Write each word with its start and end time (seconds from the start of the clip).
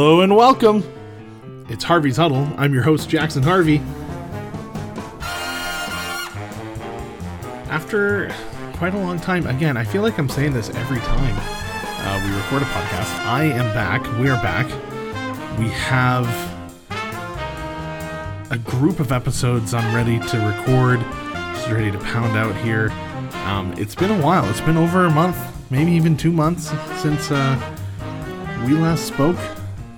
Hello 0.00 0.20
and 0.20 0.36
welcome. 0.36 0.84
It's 1.68 1.82
Harvey's 1.82 2.18
Huddle. 2.18 2.48
I'm 2.56 2.72
your 2.72 2.84
host, 2.84 3.08
Jackson 3.08 3.42
Harvey. 3.42 3.78
After 7.68 8.32
quite 8.74 8.94
a 8.94 8.98
long 8.98 9.18
time, 9.18 9.48
again, 9.48 9.76
I 9.76 9.82
feel 9.82 10.02
like 10.02 10.16
I'm 10.16 10.28
saying 10.28 10.52
this 10.52 10.70
every 10.70 11.00
time 11.00 11.34
uh, 11.36 12.22
we 12.24 12.32
record 12.32 12.62
a 12.62 12.66
podcast. 12.66 13.24
I 13.24 13.42
am 13.46 13.74
back. 13.74 14.04
We 14.20 14.28
are 14.28 14.40
back. 14.40 14.66
We 15.58 15.68
have 15.70 16.28
a 18.52 18.58
group 18.58 19.00
of 19.00 19.10
episodes 19.10 19.74
I'm 19.74 19.92
ready 19.92 20.20
to 20.28 20.38
record, 20.46 21.00
just 21.56 21.68
ready 21.70 21.90
to 21.90 21.98
pound 21.98 22.36
out 22.36 22.54
here. 22.58 22.90
Um, 23.46 23.74
it's 23.76 23.96
been 23.96 24.12
a 24.12 24.22
while. 24.24 24.48
It's 24.48 24.60
been 24.60 24.76
over 24.76 25.06
a 25.06 25.10
month, 25.10 25.36
maybe 25.72 25.90
even 25.90 26.16
two 26.16 26.30
months 26.30 26.70
since 27.02 27.32
uh, 27.32 27.58
we 28.64 28.74
last 28.74 29.04
spoke, 29.04 29.36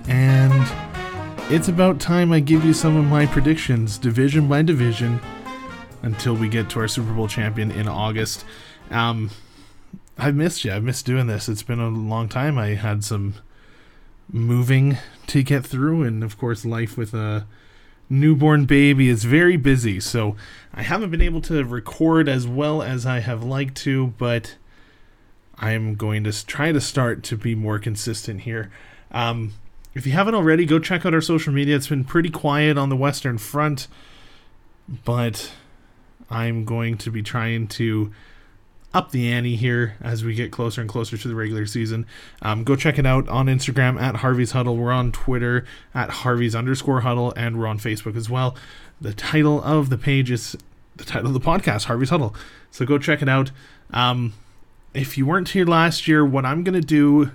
and 0.07 1.51
it's 1.51 1.67
about 1.67 1.99
time 1.99 2.31
I 2.31 2.39
give 2.39 2.63
you 2.63 2.73
some 2.73 2.95
of 2.95 3.05
my 3.05 3.25
predictions, 3.25 3.97
division 3.97 4.47
by 4.47 4.61
division, 4.61 5.19
until 6.01 6.33
we 6.33 6.49
get 6.49 6.69
to 6.71 6.79
our 6.79 6.87
Super 6.87 7.13
Bowl 7.13 7.27
champion 7.27 7.71
in 7.71 7.87
August. 7.87 8.45
Um, 8.89 9.31
I've 10.17 10.35
missed 10.35 10.63
you. 10.63 10.71
I've 10.71 10.83
missed 10.83 11.05
doing 11.05 11.27
this. 11.27 11.49
It's 11.49 11.63
been 11.63 11.79
a 11.79 11.89
long 11.89 12.29
time. 12.29 12.57
I 12.57 12.69
had 12.69 13.03
some 13.03 13.35
moving 14.31 14.97
to 15.27 15.43
get 15.43 15.65
through, 15.65 16.03
and 16.03 16.23
of 16.23 16.37
course, 16.37 16.65
life 16.65 16.97
with 16.97 17.13
a 17.13 17.45
newborn 18.09 18.65
baby 18.65 19.09
is 19.09 19.23
very 19.23 19.57
busy. 19.57 19.99
So 19.99 20.35
I 20.73 20.83
haven't 20.83 21.11
been 21.11 21.21
able 21.21 21.41
to 21.41 21.63
record 21.63 22.27
as 22.27 22.47
well 22.47 22.81
as 22.81 23.05
I 23.05 23.19
have 23.19 23.43
liked 23.43 23.75
to, 23.77 24.07
but 24.17 24.55
I'm 25.57 25.95
going 25.95 26.23
to 26.25 26.45
try 26.45 26.71
to 26.71 26.81
start 26.81 27.23
to 27.23 27.37
be 27.37 27.55
more 27.55 27.79
consistent 27.79 28.41
here. 28.41 28.71
Um, 29.11 29.53
if 29.93 30.05
you 30.05 30.13
haven't 30.13 30.35
already, 30.35 30.65
go 30.65 30.79
check 30.79 31.05
out 31.05 31.13
our 31.13 31.21
social 31.21 31.53
media. 31.53 31.75
It's 31.75 31.87
been 31.87 32.03
pretty 32.03 32.29
quiet 32.29 32.77
on 32.77 32.89
the 32.89 32.95
Western 32.95 33.37
Front, 33.37 33.87
but 35.05 35.51
I'm 36.29 36.63
going 36.65 36.97
to 36.99 37.11
be 37.11 37.21
trying 37.21 37.67
to 37.69 38.11
up 38.93 39.11
the 39.11 39.31
ante 39.31 39.55
here 39.55 39.95
as 40.01 40.23
we 40.23 40.33
get 40.33 40.51
closer 40.51 40.81
and 40.81 40.89
closer 40.89 41.17
to 41.17 41.27
the 41.27 41.35
regular 41.35 41.65
season. 41.65 42.05
Um, 42.41 42.63
go 42.63 42.75
check 42.75 42.99
it 42.99 43.05
out 43.05 43.27
on 43.29 43.47
Instagram 43.47 43.99
at 43.99 44.17
Harvey's 44.17 44.51
Huddle. 44.51 44.75
We're 44.75 44.91
on 44.91 45.11
Twitter 45.11 45.65
at 45.93 46.09
Harvey's 46.09 46.55
underscore 46.55 47.01
Huddle, 47.01 47.33
and 47.35 47.57
we're 47.57 47.67
on 47.67 47.79
Facebook 47.79 48.15
as 48.15 48.29
well. 48.29 48.55
The 48.99 49.13
title 49.13 49.61
of 49.63 49.89
the 49.89 49.97
page 49.97 50.29
is 50.29 50.57
the 50.97 51.05
title 51.05 51.27
of 51.27 51.33
the 51.33 51.39
podcast, 51.39 51.85
Harvey's 51.85 52.09
Huddle. 52.09 52.35
So 52.69 52.85
go 52.85 52.97
check 52.97 53.21
it 53.21 53.29
out. 53.29 53.51
Um, 53.91 54.33
if 54.93 55.17
you 55.17 55.25
weren't 55.25 55.49
here 55.49 55.65
last 55.65 56.07
year, 56.07 56.25
what 56.25 56.45
I'm 56.45 56.63
going 56.63 56.79
to 56.79 56.85
do 56.85 57.31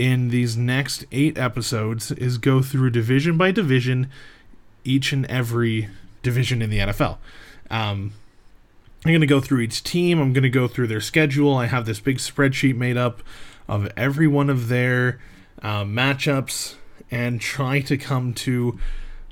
in 0.00 0.30
these 0.30 0.56
next 0.56 1.04
eight 1.12 1.36
episodes 1.36 2.10
is 2.10 2.38
go 2.38 2.62
through 2.62 2.88
division 2.88 3.36
by 3.36 3.50
division 3.50 4.10
each 4.82 5.12
and 5.12 5.26
every 5.26 5.90
division 6.22 6.62
in 6.62 6.70
the 6.70 6.78
NFL. 6.78 7.18
Um, 7.70 8.14
I'm 9.04 9.12
going 9.12 9.20
to 9.20 9.26
go 9.26 9.42
through 9.42 9.60
each 9.60 9.84
team. 9.84 10.18
I'm 10.18 10.32
going 10.32 10.42
to 10.42 10.48
go 10.48 10.66
through 10.66 10.86
their 10.86 11.02
schedule. 11.02 11.54
I 11.54 11.66
have 11.66 11.84
this 11.84 12.00
big 12.00 12.16
spreadsheet 12.16 12.76
made 12.76 12.96
up 12.96 13.22
of 13.68 13.92
every 13.94 14.26
one 14.26 14.48
of 14.48 14.68
their 14.68 15.20
uh, 15.60 15.84
matchups 15.84 16.76
and 17.10 17.38
try 17.38 17.80
to 17.80 17.98
come 17.98 18.32
to 18.32 18.78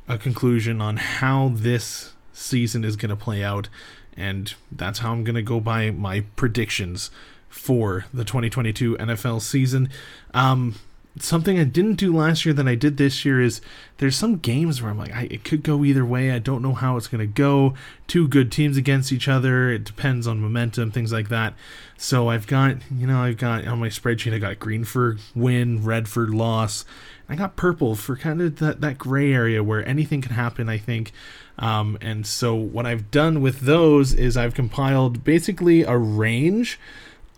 a 0.07 0.19
conclusion 0.19 0.83
on 0.83 0.99
how 0.99 1.51
this 1.55 2.13
season 2.35 2.85
is 2.85 2.95
going 2.97 3.09
to 3.09 3.17
play 3.17 3.43
out 3.43 3.71
and 4.19 4.55
that's 4.71 4.99
how 4.99 5.13
I'm 5.13 5.25
going 5.25 5.37
to 5.37 5.43
go 5.43 5.61
by 5.61 5.93
my 5.93 6.25
predictions 6.37 7.11
for 7.49 8.05
the 8.13 8.25
2022 8.25 8.97
NFL 8.97 9.41
season. 9.41 9.91
Um, 10.35 10.75
something 11.23 11.59
I 11.59 11.65
didn't 11.65 11.95
do 11.95 12.15
last 12.15 12.45
year 12.45 12.55
that 12.55 12.69
I 12.69 12.75
did 12.75 12.97
this 12.97 13.25
year 13.25 13.41
is 13.41 13.61
there's 13.99 14.17
some 14.17 14.37
games 14.37 14.81
where 14.81 14.91
I'm 14.91 14.99
like, 14.99 15.15
I, 15.15 15.29
it 15.31 15.45
could 15.45 15.63
go 15.63 15.85
either 15.85 16.05
way. 16.05 16.31
I 16.31 16.39
don't 16.39 16.63
know 16.63 16.75
how 16.75 16.97
it's 16.97 17.09
going 17.09 17.21
to 17.21 17.27
go. 17.27 17.75
Two 18.07 18.29
good 18.29 18.53
teams 18.53 18.77
against 18.77 19.13
each 19.13 19.29
other. 19.29 19.71
It 19.71 19.85
depends 19.85 20.27
on 20.27 20.41
momentum, 20.41 20.91
things 20.91 21.13
like 21.13 21.29
that. 21.29 21.55
So 21.97 22.29
I've 22.29 22.47
got, 22.47 22.77
you 22.91 23.07
know, 23.07 23.21
I've 23.23 23.39
got 23.39 23.67
on 23.67 23.81
my 23.81 23.89
spreadsheet, 23.89 24.35
I 24.35 24.39
got 24.39 24.59
green 24.59 24.85
for 24.85 25.17
win, 25.35 25.85
red 25.85 26.09
for 26.09 26.29
loss. 26.29 26.85
I 27.29 27.35
got 27.35 27.57
purple 27.57 27.95
for 27.95 28.17
kind 28.17 28.41
of 28.41 28.57
that, 28.57 28.81
that 28.81 28.97
gray 28.99 29.33
area 29.33 29.63
where 29.63 29.87
anything 29.87 30.23
can 30.23 30.33
happen, 30.33 30.69
I 30.69 30.79
think. 30.79 31.13
Um, 31.59 31.99
and 32.01 32.27
so 32.27 32.55
what 32.55 32.87
I've 32.87 33.11
done 33.11 33.43
with 33.43 33.61
those 33.61 34.15
is 34.15 34.37
I've 34.37 34.55
compiled 34.55 35.25
basically 35.25 35.83
a 35.83 35.99
range 35.99 36.79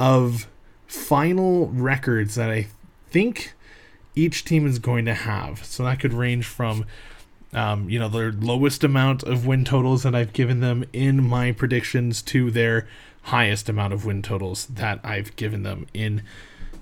of 0.01 0.49
final 0.87 1.69
records 1.69 2.35
that 2.35 2.51
I 2.51 2.69
think 3.11 3.53
each 4.17 4.45
team 4.45 4.67
is 4.67 4.79
going 4.79 5.05
to 5.05 5.15
have. 5.15 5.65
So 5.65 5.85
that 5.85 6.01
could 6.01 6.15
range 6.15 6.47
from 6.47 6.87
um, 7.53 7.91
you 7.91 7.99
know, 7.99 8.09
their 8.09 8.33
lowest 8.33 8.85
amount 8.85 9.25
of 9.25 9.47
win 9.47 9.65
totals 9.65 10.03
that 10.05 10.15
I've 10.15 10.33
given 10.33 10.61
them 10.61 10.85
in 10.93 11.23
my 11.23 11.53
predictions 11.53 12.23
to 12.23 12.51
their 12.51 12.87
highest 13.23 13.69
amount 13.69 13.93
of 13.93 14.05
win 14.05 14.23
totals 14.23 14.67
that 14.67 15.01
I've 15.05 15.35
given 15.37 15.65
them 15.65 15.87
in 15.93 16.23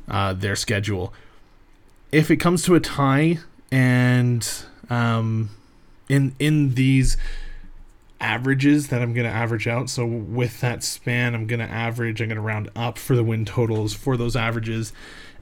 uh, 0.07 0.35
their 0.35 0.55
schedule. 0.55 1.13
If 2.13 2.31
it 2.31 2.37
comes 2.37 2.63
to 2.65 2.75
a 2.75 2.81
tie 2.81 3.39
and 3.73 4.49
um, 4.91 5.51
in 6.09 6.35
in 6.39 6.75
these 6.75 7.17
averages 8.21 8.89
that 8.89 9.01
I'm 9.01 9.15
going 9.15 9.27
to 9.27 9.33
average 9.33 9.69
out. 9.69 9.91
So 9.91 10.05
with 10.05 10.61
that 10.61 10.83
span, 10.83 11.35
I'm 11.35 11.47
going 11.47 11.61
to 11.61 11.71
average, 11.71 12.21
I'm 12.21 12.29
going 12.29 12.37
to 12.37 12.43
round 12.43 12.71
up 12.75 12.99
for 12.99 13.15
the 13.15 13.25
win 13.25 13.45
totals 13.45 13.95
for 13.95 14.17
those 14.17 14.37
averages. 14.37 14.93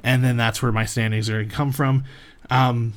And 0.02 0.22
then 0.22 0.36
that's 0.36 0.62
where 0.62 0.72
my 0.72 0.84
standings 0.84 1.30
are 1.30 1.34
going 1.34 1.48
to 1.48 1.54
come 1.54 1.72
from. 1.72 2.04
Um, 2.50 2.94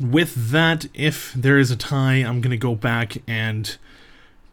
with 0.00 0.50
that, 0.50 0.86
if 0.94 1.32
there 1.34 1.58
is 1.58 1.70
a 1.70 1.76
tie, 1.76 2.16
I'm 2.16 2.40
going 2.40 2.50
to 2.50 2.56
go 2.56 2.74
back 2.74 3.18
and 3.28 3.76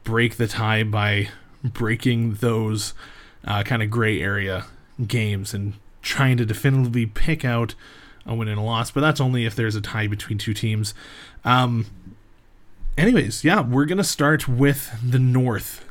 break 0.04 0.38
the 0.38 0.48
tie 0.48 0.84
by 0.84 1.30
breaking 1.64 2.36
those 2.36 2.94
uh, 3.46 3.64
kind 3.64 3.82
of 3.82 3.90
gray 3.90 4.22
area 4.22 4.66
games 5.08 5.54
and 5.54 5.74
trying 6.02 6.38
to 6.38 6.46
definitively 6.46 7.06
pick 7.06 7.46
out 7.46 7.76
a 8.26 8.36
win 8.36 8.48
and 8.48 8.60
a 8.60 8.64
loss. 8.64 8.92
But 8.92 9.02
that's 9.02 9.22
only 9.22 9.46
if 9.46 9.56
there's 9.56 9.76
a 9.76 9.82
tie 9.82 10.08
between 10.08 10.38
two 10.38 10.54
teams. 10.54 10.94
Um, 11.44 11.86
anyways, 12.98 13.44
yeah, 13.44 13.62
we're 13.62 13.86
gonna 13.86 14.04
start 14.04 14.48
with 14.48 14.92
the 15.08 15.20
North 15.20 15.86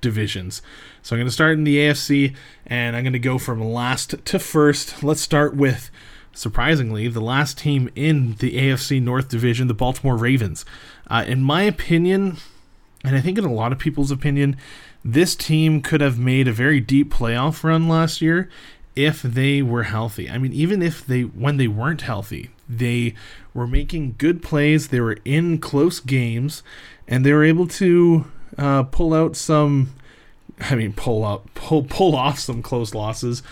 divisions. 0.00 0.62
So 1.02 1.14
I'm 1.14 1.20
gonna 1.20 1.30
start 1.30 1.54
in 1.54 1.64
the 1.64 1.78
AFC, 1.78 2.34
and 2.66 2.96
I'm 2.96 3.04
gonna 3.04 3.18
go 3.18 3.38
from 3.38 3.62
last 3.62 4.14
to 4.24 4.38
first. 4.38 5.02
Let's 5.02 5.20
start 5.20 5.54
with, 5.54 5.90
surprisingly, 6.32 7.08
the 7.08 7.20
last 7.20 7.58
team 7.58 7.90
in 7.94 8.34
the 8.36 8.56
AFC 8.56 9.00
North 9.00 9.28
division, 9.28 9.68
the 9.68 9.74
Baltimore 9.74 10.16
Ravens. 10.16 10.64
Uh, 11.08 11.24
in 11.26 11.42
my 11.42 11.62
opinion, 11.62 12.36
and 13.04 13.16
I 13.16 13.20
think 13.20 13.38
in 13.38 13.44
a 13.44 13.52
lot 13.52 13.72
of 13.72 13.78
people's 13.78 14.10
opinion, 14.10 14.56
this 15.04 15.34
team 15.34 15.80
could 15.80 16.00
have 16.00 16.18
made 16.18 16.46
a 16.46 16.52
very 16.52 16.80
deep 16.80 17.12
playoff 17.12 17.64
run 17.64 17.88
last 17.88 18.20
year 18.20 18.48
if 18.94 19.22
they 19.22 19.62
were 19.62 19.84
healthy. 19.84 20.28
I 20.28 20.38
mean, 20.38 20.52
even 20.52 20.82
if 20.82 21.06
they 21.06 21.22
when 21.22 21.56
they 21.56 21.68
weren't 21.68 22.02
healthy, 22.02 22.50
they 22.68 23.14
were 23.54 23.66
making 23.66 24.14
good 24.18 24.42
plays. 24.42 24.88
They 24.88 25.00
were 25.00 25.18
in 25.24 25.58
close 25.58 26.00
games, 26.00 26.62
and 27.08 27.24
they 27.24 27.32
were 27.32 27.44
able 27.44 27.66
to 27.68 28.26
uh, 28.58 28.84
pull 28.84 29.14
out 29.14 29.36
some. 29.36 29.94
I 30.60 30.74
mean, 30.74 30.92
pull 30.92 31.24
up, 31.24 31.52
pull 31.54 31.84
pull 31.84 32.14
off 32.14 32.38
some 32.38 32.62
close 32.62 32.94
losses. 32.94 33.42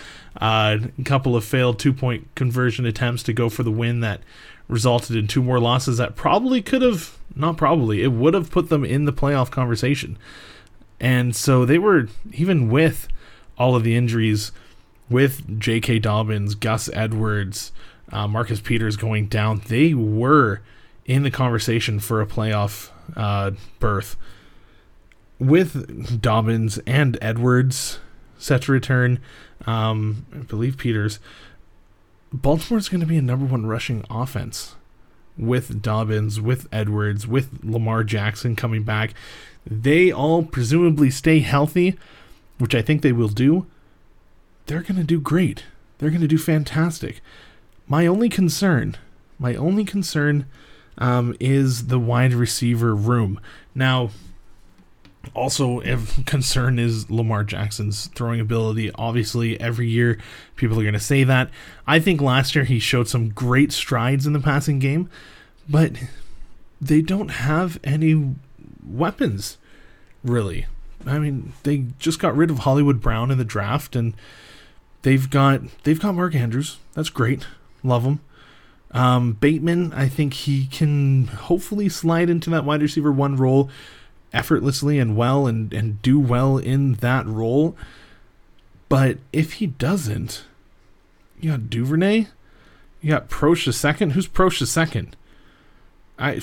Uh, 0.40 0.78
a 0.98 1.02
couple 1.04 1.34
of 1.34 1.44
failed 1.44 1.78
two 1.78 1.92
point 1.92 2.28
conversion 2.34 2.86
attempts 2.86 3.22
to 3.24 3.32
go 3.32 3.48
for 3.48 3.62
the 3.62 3.70
win 3.70 4.00
that 4.00 4.20
resulted 4.68 5.16
in 5.16 5.26
two 5.26 5.42
more 5.42 5.58
losses 5.58 5.96
that 5.96 6.14
probably 6.14 6.60
could 6.60 6.82
have 6.82 7.18
not 7.34 7.56
probably 7.56 8.02
it 8.02 8.12
would 8.12 8.34
have 8.34 8.50
put 8.50 8.68
them 8.68 8.84
in 8.84 9.04
the 9.04 9.12
playoff 9.12 9.50
conversation. 9.50 10.18
And 11.00 11.34
so 11.34 11.64
they 11.64 11.78
were 11.78 12.08
even 12.32 12.68
with 12.68 13.08
all 13.56 13.74
of 13.74 13.84
the 13.84 13.96
injuries 13.96 14.52
with 15.08 15.58
J.K. 15.58 16.00
Dobbins, 16.00 16.54
Gus 16.54 16.90
Edwards, 16.92 17.72
uh, 18.12 18.26
Marcus 18.28 18.60
Peters 18.60 18.96
going 18.96 19.26
down, 19.26 19.62
they 19.68 19.94
were 19.94 20.60
in 21.04 21.22
the 21.22 21.30
conversation 21.30 22.00
for 22.00 22.20
a 22.20 22.26
playoff 22.26 22.90
uh, 23.16 23.52
berth. 23.78 24.16
With 25.38 26.20
Dobbins 26.20 26.78
and 26.86 27.16
Edwards 27.22 28.00
set 28.38 28.62
to 28.62 28.72
return, 28.72 29.20
um, 29.66 30.26
I 30.34 30.38
believe 30.38 30.76
Peters, 30.76 31.20
Baltimore's 32.32 32.88
going 32.88 33.00
to 33.00 33.06
be 33.06 33.16
a 33.16 33.22
number 33.22 33.46
one 33.46 33.66
rushing 33.66 34.04
offense 34.10 34.74
with 35.36 35.80
Dobbins, 35.80 36.40
with 36.40 36.66
Edwards, 36.72 37.26
with 37.26 37.62
Lamar 37.62 38.02
Jackson 38.02 38.56
coming 38.56 38.82
back. 38.82 39.14
They 39.64 40.10
all 40.10 40.42
presumably 40.42 41.10
stay 41.10 41.38
healthy, 41.38 41.96
which 42.58 42.74
I 42.74 42.82
think 42.82 43.02
they 43.02 43.12
will 43.12 43.28
do 43.28 43.66
they're 44.68 44.82
going 44.82 44.96
to 44.96 45.04
do 45.04 45.18
great. 45.18 45.64
They're 45.98 46.10
going 46.10 46.22
to 46.22 46.28
do 46.28 46.38
fantastic. 46.38 47.20
My 47.88 48.06
only 48.06 48.28
concern, 48.28 48.96
my 49.38 49.54
only 49.54 49.84
concern 49.84 50.46
um, 50.98 51.34
is 51.40 51.86
the 51.86 51.98
wide 51.98 52.34
receiver 52.34 52.94
room. 52.94 53.40
Now, 53.74 54.10
also, 55.34 55.80
if 55.80 56.24
concern 56.26 56.78
is 56.78 57.10
Lamar 57.10 57.44
Jackson's 57.44 58.06
throwing 58.08 58.40
ability. 58.40 58.90
Obviously, 58.94 59.60
every 59.60 59.88
year 59.88 60.18
people 60.56 60.78
are 60.78 60.82
going 60.82 60.94
to 60.94 61.00
say 61.00 61.24
that. 61.24 61.50
I 61.86 61.98
think 61.98 62.20
last 62.20 62.54
year 62.54 62.64
he 62.64 62.78
showed 62.78 63.08
some 63.08 63.30
great 63.30 63.72
strides 63.72 64.26
in 64.26 64.32
the 64.32 64.40
passing 64.40 64.78
game, 64.78 65.10
but 65.68 65.92
they 66.80 67.02
don't 67.02 67.30
have 67.30 67.78
any 67.84 68.34
weapons, 68.86 69.58
really. 70.22 70.66
I 71.06 71.18
mean, 71.18 71.52
they 71.62 71.86
just 71.98 72.18
got 72.18 72.36
rid 72.36 72.50
of 72.50 72.60
Hollywood 72.60 73.00
Brown 73.00 73.30
in 73.30 73.38
the 73.38 73.44
draft, 73.44 73.96
and 73.96 74.14
they've 75.02 75.28
got 75.28 75.62
they've 75.84 76.00
got 76.00 76.14
Mark 76.14 76.34
Andrews. 76.34 76.78
That's 76.94 77.10
great, 77.10 77.46
love 77.88 78.04
him. 78.04 78.20
Um, 78.90 79.32
Bateman, 79.32 79.92
I 79.92 80.08
think 80.08 80.32
he 80.32 80.66
can 80.66 81.26
hopefully 81.26 81.88
slide 81.88 82.30
into 82.30 82.50
that 82.50 82.64
wide 82.64 82.80
receiver 82.80 83.12
one 83.12 83.36
role 83.36 83.68
effortlessly 84.32 84.98
and 84.98 85.16
well, 85.16 85.46
and 85.46 85.72
and 85.72 86.00
do 86.02 86.18
well 86.18 86.58
in 86.58 86.94
that 86.94 87.26
role. 87.26 87.76
But 88.88 89.18
if 89.32 89.54
he 89.54 89.66
doesn't, 89.66 90.44
you 91.40 91.50
got 91.50 91.68
Duvernay, 91.68 92.28
you 93.00 93.10
got 93.10 93.28
the 93.64 93.72
second. 93.72 94.10
Who's 94.10 94.26
the 94.58 94.66
second? 94.66 95.16
I 96.18 96.40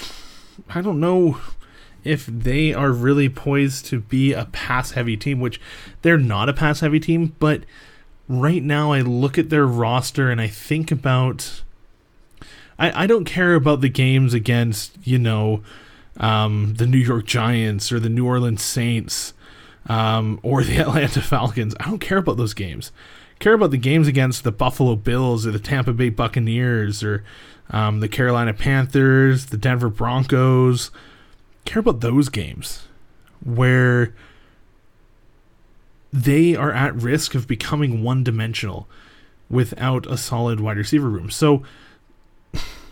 I 0.70 0.82
don't 0.82 1.00
know 1.00 1.40
if 2.04 2.28
they 2.28 2.74
are 2.74 2.92
really 2.92 3.28
poised 3.28 3.88
to 3.88 4.00
be 4.00 4.32
a 4.32 4.46
pass 4.46 4.92
heavy 4.92 5.18
team, 5.18 5.40
which 5.40 5.60
they're 6.04 6.18
not 6.18 6.48
a 6.48 6.54
pass 6.54 6.82
heavy 6.82 7.00
team, 7.00 7.36
but 7.40 7.64
right 8.28 8.64
now 8.64 8.92
I 8.92 9.02
look 9.02 9.38
at 9.38 9.50
their 9.50 9.66
roster 9.66 10.30
and 10.30 10.42
I 10.42 10.48
think 10.48 10.92
about 10.92 11.62
I, 12.78 13.04
I 13.04 13.08
don't 13.08 13.26
care 13.26 13.56
about 13.56 13.82
the 13.82 13.90
games 13.90 14.34
against, 14.34 14.98
you 15.04 15.18
know, 15.18 15.64
um, 16.18 16.76
the 16.76 16.86
New 16.86 16.98
York 16.98 17.26
Giants 17.26 17.92
or 17.92 18.00
the 18.00 18.10
New 18.10 18.26
Orleans 18.26 18.62
Saints 18.62 19.34
um, 19.88 20.40
or 20.44 20.64
the 20.64 20.78
Atlanta 20.82 21.22
Falcons. 21.22 21.76
I 21.80 21.86
don't 21.86 22.00
care 22.00 22.18
about 22.18 22.38
those 22.38 22.54
games. 22.54 22.92
I 23.36 23.44
care 23.44 23.54
about 23.54 23.72
the 23.72 23.78
games 23.78 24.08
against 24.08 24.44
the 24.44 24.52
Buffalo 24.52 24.96
Bills 24.96 25.46
or 25.46 25.52
the 25.52 25.60
Tampa 25.60 25.94
Bay 25.94 26.10
Buccaneers 26.10 27.04
or 27.04 27.24
um, 27.70 28.00
the 28.00 28.08
Carolina 28.08 28.54
Panthers, 28.54 29.48
the 29.48 29.58
Denver 29.58 29.90
Broncos, 29.90 30.92
care 31.66 31.80
about 31.80 32.02
those 32.02 32.30
games 32.30 32.88
where 33.44 34.14
they 36.16 36.56
are 36.56 36.72
at 36.72 36.96
risk 36.96 37.36
of 37.36 37.46
becoming 37.46 38.02
one 38.02 38.24
dimensional 38.24 38.88
without 39.50 40.10
a 40.10 40.16
solid 40.16 40.62
wide 40.62 40.78
receiver 40.78 41.10
room. 41.10 41.30
So, 41.30 41.64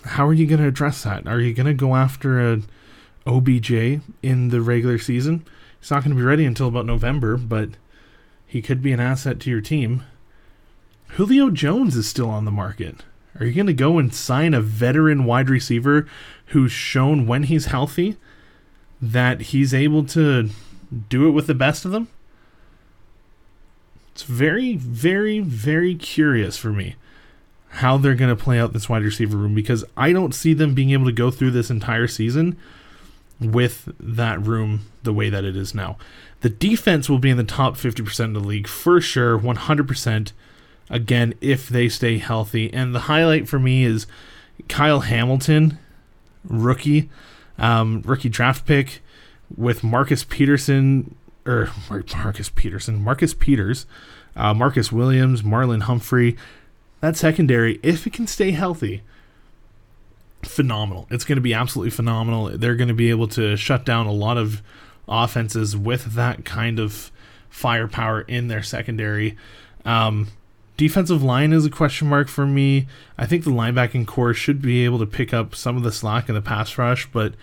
how 0.04 0.28
are 0.28 0.34
you 0.34 0.46
going 0.46 0.60
to 0.60 0.68
address 0.68 1.04
that? 1.04 1.25
Are 1.25 1.40
you 1.40 1.54
going 1.54 1.68
to 1.68 1.74
go 1.74 1.96
after 1.96 2.52
a 2.52 2.62
OBJ 3.25 4.02
in 4.22 4.50
the 4.50 4.60
regular 4.60 4.98
season? 4.98 5.46
He's 5.80 5.90
not 5.90 6.04
going 6.04 6.14
to 6.14 6.22
be 6.22 6.25
ready 6.25 6.44
until 6.44 6.68
about 6.68 6.86
November, 6.86 7.38
but 7.38 7.70
he 8.46 8.62
could 8.62 8.81
be 8.81 8.92
an 8.92 9.00
asset 9.00 9.40
to 9.42 9.50
your 9.50 9.62
team. 9.62 10.04
Julio 11.12 11.50
Jones 11.50 11.96
is 11.96 12.10
still 12.10 12.30
on 12.30 12.44
the 12.44 12.52
market. 12.52 13.04
Are 13.40 13.46
you 13.46 13.54
going 13.54 13.68
to 13.68 13.74
go 13.74 14.00
and 14.00 14.14
sign 14.14 14.54
a 14.54 14.60
veteran 14.60 15.24
wide 15.24 15.50
receiver 15.50 16.08
who's 16.48 16.74
shown 16.74 17.25
when 17.25 17.44
he's 17.44 17.68
healthy 17.68 18.18
that 19.02 19.42
he's 19.42 19.74
able 19.74 20.04
to 20.08 20.50
do 21.08 21.30
it 21.30 21.31
with 21.31 21.48
the 21.48 21.56
best 21.56 21.86
of 21.86 21.92
them? 21.92 22.10
It's 24.13 24.24
very, 24.24 24.75
very, 24.75 25.39
very 25.39 25.95
curious 25.95 26.57
for 26.57 26.69
me 26.69 26.95
how 27.77 27.98
they're 27.98 28.13
going 28.13 28.36
to 28.36 28.42
play 28.42 28.60
out 28.60 28.71
this 28.71 28.88
wide 28.88 29.01
receiver 29.01 29.36
room 29.36 29.56
because 29.56 29.83
I 29.98 30.13
don't 30.13 30.36
see 30.36 30.54
them 30.54 30.75
being 30.75 30.92
able 30.92 31.06
to 31.06 31.12
go 31.12 31.31
through 31.31 31.51
this 31.51 31.71
entire 31.71 32.07
season 32.07 32.56
with 33.39 33.92
that 34.00 34.39
room 34.39 34.81
the 35.01 35.13
way 35.13 35.30
that 35.30 35.44
it 35.44 35.57
is 35.57 35.74
now. 35.74 35.98
The 36.42 36.50
defense 36.50 37.10
will 37.10 37.18
be 37.18 37.31
in 37.31 37.38
the 37.38 37.44
top 37.44 37.75
50% 37.75 38.25
of 38.25 38.33
the 38.33 38.39
league 38.39 38.68
for 38.68 39.01
sure, 39.01 39.39
100%. 39.39 40.31
Again, 40.92 41.33
if 41.42 41.68
they 41.68 41.89
stay 41.89 42.19
healthy. 42.19 42.71
And 42.71 42.94
the 42.94 43.00
highlight 43.01 43.48
for 43.48 43.57
me 43.57 43.83
is 43.83 44.06
Kyle 44.69 45.00
Hamilton, 45.00 45.80
rookie 46.44 47.10
um, 47.57 48.01
rookie 48.06 48.30
draft 48.30 48.65
pick 48.65 49.01
with 49.56 49.83
Marcus 49.83 50.24
Peterson 50.24 51.15
or 51.45 51.69
Marcus 51.90 52.50
Peterson, 52.50 53.01
Marcus 53.01 53.34
Peters, 53.34 53.86
uh, 54.36 54.54
Marcus 54.54 54.92
Williams, 54.92 55.42
Marlon 55.42 55.84
Humphrey. 55.84 56.38
That 57.01 57.18
secondary, 57.18 57.80
if 57.84 58.07
it 58.07 58.13
can 58.13 58.28
stay 58.28 58.51
healthy, 58.51 59.01
phenomenal. 60.44 61.07
It's 61.12 61.25
going 61.25 61.38
to 61.38 61.42
be 61.42 61.54
absolutely 61.54 61.92
phenomenal. 61.92 62.57
They're 62.57 62.75
going 62.75 62.88
to 62.88 62.94
be 62.94 63.10
able 63.10 63.28
to 63.30 63.57
shut 63.57 63.86
down 63.86 64.07
a 64.07 64.12
lot 64.12 64.38
of 64.38 64.62
offenses 65.07 65.75
with 65.75 66.13
that 66.16 66.45
kind 66.45 66.80
of 66.80 67.12
firepower 67.50 68.22
in 68.22 68.48
their 68.48 68.63
secondary. 68.63 69.38
Um, 69.86 70.30
Defensive 70.75 71.22
line 71.22 71.54
is 71.54 71.66
a 71.66 71.69
question 71.69 72.10
mark 72.10 72.28
for 72.28 72.48
me. 72.48 72.88
I 73.16 73.28
think 73.28 73.44
the 73.44 73.51
linebacking 73.51 74.07
corps 74.07 74.34
should 74.34 74.62
be 74.62 74.84
able 74.86 74.98
to 75.00 75.06
pick 75.06 75.34
up 75.34 75.54
some 75.54 75.78
of 75.78 75.84
the 75.84 75.92
slack 75.92 76.30
in 76.30 76.36
the 76.36 76.42
pass 76.42 76.78
rush, 76.80 77.06
but 77.12 77.36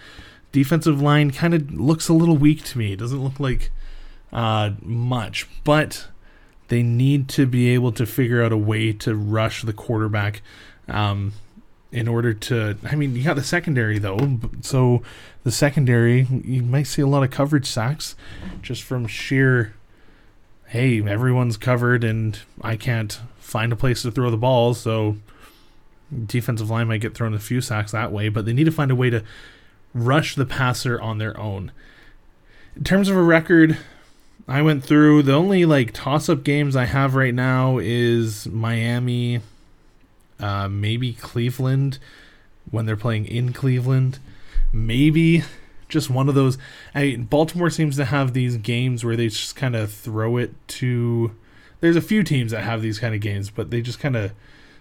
defensive 0.51 1.01
line 1.01 1.31
kind 1.31 1.55
of 1.55 1.71
looks 1.71 2.09
a 2.09 2.13
little 2.13 2.37
weak 2.37 2.65
to 2.65 2.79
me. 2.79 2.93
It 2.93 2.99
doesn't 2.99 3.23
look 3.23 3.39
like 3.39 3.71
uh, 4.33 4.71
much, 4.83 5.47
but 5.65 6.09
they 6.69 6.83
need 6.83 7.29
to 7.31 7.47
be 7.47 7.69
able 7.71 7.93
to 7.93 8.07
figure 8.07 8.43
out 8.43 8.53
a 8.53 8.57
way 8.57 8.93
to 8.93 9.15
rush 9.15 9.63
the 9.63 9.73
quarterback 9.73 10.43
um, 10.89 11.33
in 11.91 12.07
order 12.09 12.33
to. 12.33 12.77
I 12.85 12.95
mean, 12.95 13.17
you 13.17 13.25
got 13.25 13.37
the 13.37 13.43
secondary 13.43 13.99
though, 13.99 14.39
so 14.63 15.03
the 15.43 15.51
secondary 15.51 16.27
you 16.45 16.63
might 16.63 16.87
see 16.87 17.03
a 17.03 17.07
lot 17.07 17.23
of 17.23 17.31
coverage 17.31 17.67
sacks 17.67 18.15
just 18.63 18.83
from 18.83 19.07
sheer 19.07 19.75
hey, 20.71 21.03
everyone's 21.03 21.57
covered 21.57 22.05
and 22.05 22.39
I 22.63 22.77
can't 22.77 23.21
find 23.41 23.73
a 23.73 23.77
place 23.77 24.03
to 24.03 24.13
throw 24.13 24.31
the 24.31 24.37
ball, 24.37 24.73
so 24.73 25.17
defensive 26.27 26.71
line 26.71 26.87
might 26.87 27.01
get 27.01 27.15
thrown 27.15 27.35
a 27.35 27.41
few 27.41 27.61
sacks 27.61 27.91
that 27.91 28.13
way, 28.13 28.29
but 28.29 28.45
they 28.45 28.53
need 28.53 28.65
to 28.65 28.71
find 28.71 28.93
a 28.93 28.95
way 28.95 29.11
to 29.11 29.25
rush 29.93 30.37
the 30.37 30.47
passer 30.47 31.01
on 31.01 31.19
their 31.19 31.37
own. 31.37 31.73
In 32.77 32.85
terms 32.85 33.09
of 33.09 33.17
a 33.17 33.23
record, 33.23 33.79
I 34.51 34.63
went 34.63 34.83
through 34.83 35.23
the 35.23 35.33
only 35.33 35.65
like 35.65 35.93
toss 35.93 36.29
up 36.29 36.43
games 36.43 36.75
I 36.75 36.87
have 36.87 37.15
right 37.15 37.33
now 37.33 37.79
is 37.79 38.49
Miami, 38.49 39.43
uh, 40.41 40.69
maybe 40.69 41.13
Cleveland 41.13 42.01
when 42.69 42.85
they're 42.85 42.97
playing 42.97 43.27
in 43.27 43.53
Cleveland, 43.53 44.19
maybe 44.73 45.45
just 45.89 46.11
one 46.11 46.29
of 46.29 46.35
those. 46.35 46.59
I 46.97 47.15
Baltimore 47.17 47.71
seems 47.71 47.95
to 47.99 48.05
have 48.07 48.33
these 48.33 48.57
games 48.57 49.05
where 49.05 49.15
they 49.15 49.29
just 49.29 49.55
kind 49.55 49.77
of 49.77 49.93
throw 49.93 50.37
it 50.37 50.53
to. 50.69 51.31
There's 51.79 51.97
a 51.97 52.03
few 52.03 52.25
teams 52.25 52.51
that 52.51 52.65
have 52.65 52.83
these 52.83 52.99
kind 52.99 53.15
of 53.15 53.21
games, 53.21 53.51
but 53.51 53.71
they 53.71 53.81
just 53.81 54.01
kind 54.01 54.17
of 54.17 54.33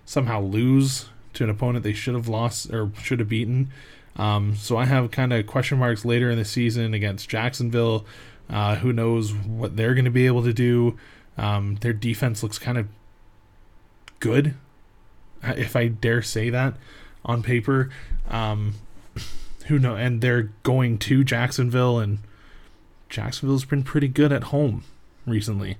somehow 0.03 0.41
lose 0.41 1.10
to 1.34 1.44
an 1.44 1.50
opponent 1.51 1.84
they 1.84 1.94
should 1.94 2.15
have 2.15 2.27
lost 2.27 2.74
or 2.74 2.91
should 3.03 3.20
have 3.20 3.29
beaten. 3.29 3.70
Um, 4.15 4.55
so 4.55 4.77
I 4.77 4.86
have 4.86 5.12
kind 5.12 5.32
of 5.32 5.46
question 5.46 5.77
marks 5.77 6.03
later 6.03 6.32
in 6.32 6.39
the 6.39 6.44
season 6.44 6.96
against 6.96 7.29
Jacksonville. 7.29 8.08
Uh, 8.50 8.75
who 8.75 8.91
knows 8.91 9.34
what 9.34 9.77
they're 9.77 9.94
going 9.94 10.06
to 10.06 10.12
be 10.12 10.25
able 10.25 10.44
to 10.44 10.53
do? 10.53 10.98
Um, 11.38 11.75
their 11.82 11.94
defense 11.94 12.41
looks 12.44 12.60
kind 12.60 12.77
of 12.77 12.88
good, 14.20 14.56
if 15.44 15.75
I 15.75 15.88
dare 15.88 16.22
say 16.22 16.50
that, 16.50 16.74
on 17.24 17.44
paper. 17.44 17.89
Um, 18.29 18.75
who 19.68 19.77
know? 19.79 19.96
And 19.96 20.22
they're 20.22 20.50
going 20.63 20.98
to 21.00 21.24
Jacksonville, 21.24 22.00
and 22.00 22.20
Jacksonville's 23.08 23.65
been 23.65 23.84
pretty 23.84 24.08
good 24.08 24.32
at 24.32 24.46
home 24.46 24.84
recently. 25.25 25.77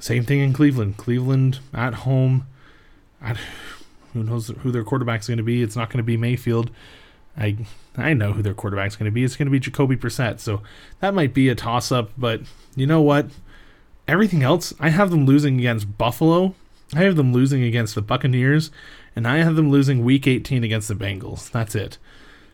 Same 0.00 0.24
thing 0.24 0.40
in 0.40 0.52
Cleveland. 0.52 0.96
Cleveland 0.96 1.60
at 1.72 1.94
home. 1.94 2.46
Who 4.12 4.22
knows 4.22 4.48
who 4.48 4.70
their 4.70 4.84
quarterback's 4.84 5.28
going 5.28 5.38
to 5.38 5.44
be? 5.44 5.62
It's 5.62 5.76
not 5.76 5.88
going 5.88 5.98
to 5.98 6.02
be 6.02 6.16
Mayfield. 6.16 6.70
I 7.36 7.56
I 7.96 8.14
know 8.14 8.32
who 8.32 8.42
their 8.42 8.54
quarterback's 8.54 8.96
going 8.96 9.10
to 9.10 9.14
be. 9.14 9.24
It's 9.24 9.36
going 9.36 9.46
to 9.46 9.52
be 9.52 9.60
Jacoby 9.60 9.96
Brissett. 9.96 10.40
So 10.40 10.62
that 11.00 11.14
might 11.14 11.34
be 11.34 11.48
a 11.48 11.54
toss 11.54 11.92
up. 11.92 12.10
But 12.16 12.42
you 12.74 12.86
know 12.86 13.00
what? 13.00 13.28
Everything 14.06 14.42
else, 14.42 14.74
I 14.78 14.90
have 14.90 15.10
them 15.10 15.24
losing 15.24 15.58
against 15.58 15.96
Buffalo. 15.96 16.54
I 16.94 17.00
have 17.00 17.16
them 17.16 17.32
losing 17.32 17.62
against 17.62 17.94
the 17.94 18.02
Buccaneers, 18.02 18.70
and 19.16 19.26
I 19.26 19.38
have 19.38 19.56
them 19.56 19.70
losing 19.70 20.04
Week 20.04 20.26
18 20.26 20.62
against 20.62 20.88
the 20.88 20.94
Bengals. 20.94 21.50
That's 21.50 21.74
it. 21.74 21.98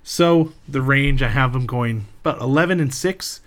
So 0.02 0.52
the 0.68 0.80
range 0.80 1.22
I 1.22 1.28
have 1.28 1.52
them 1.52 1.66
going 1.66 2.06
about 2.20 2.40
11 2.40 2.80
and 2.80 2.94
6 2.94 3.40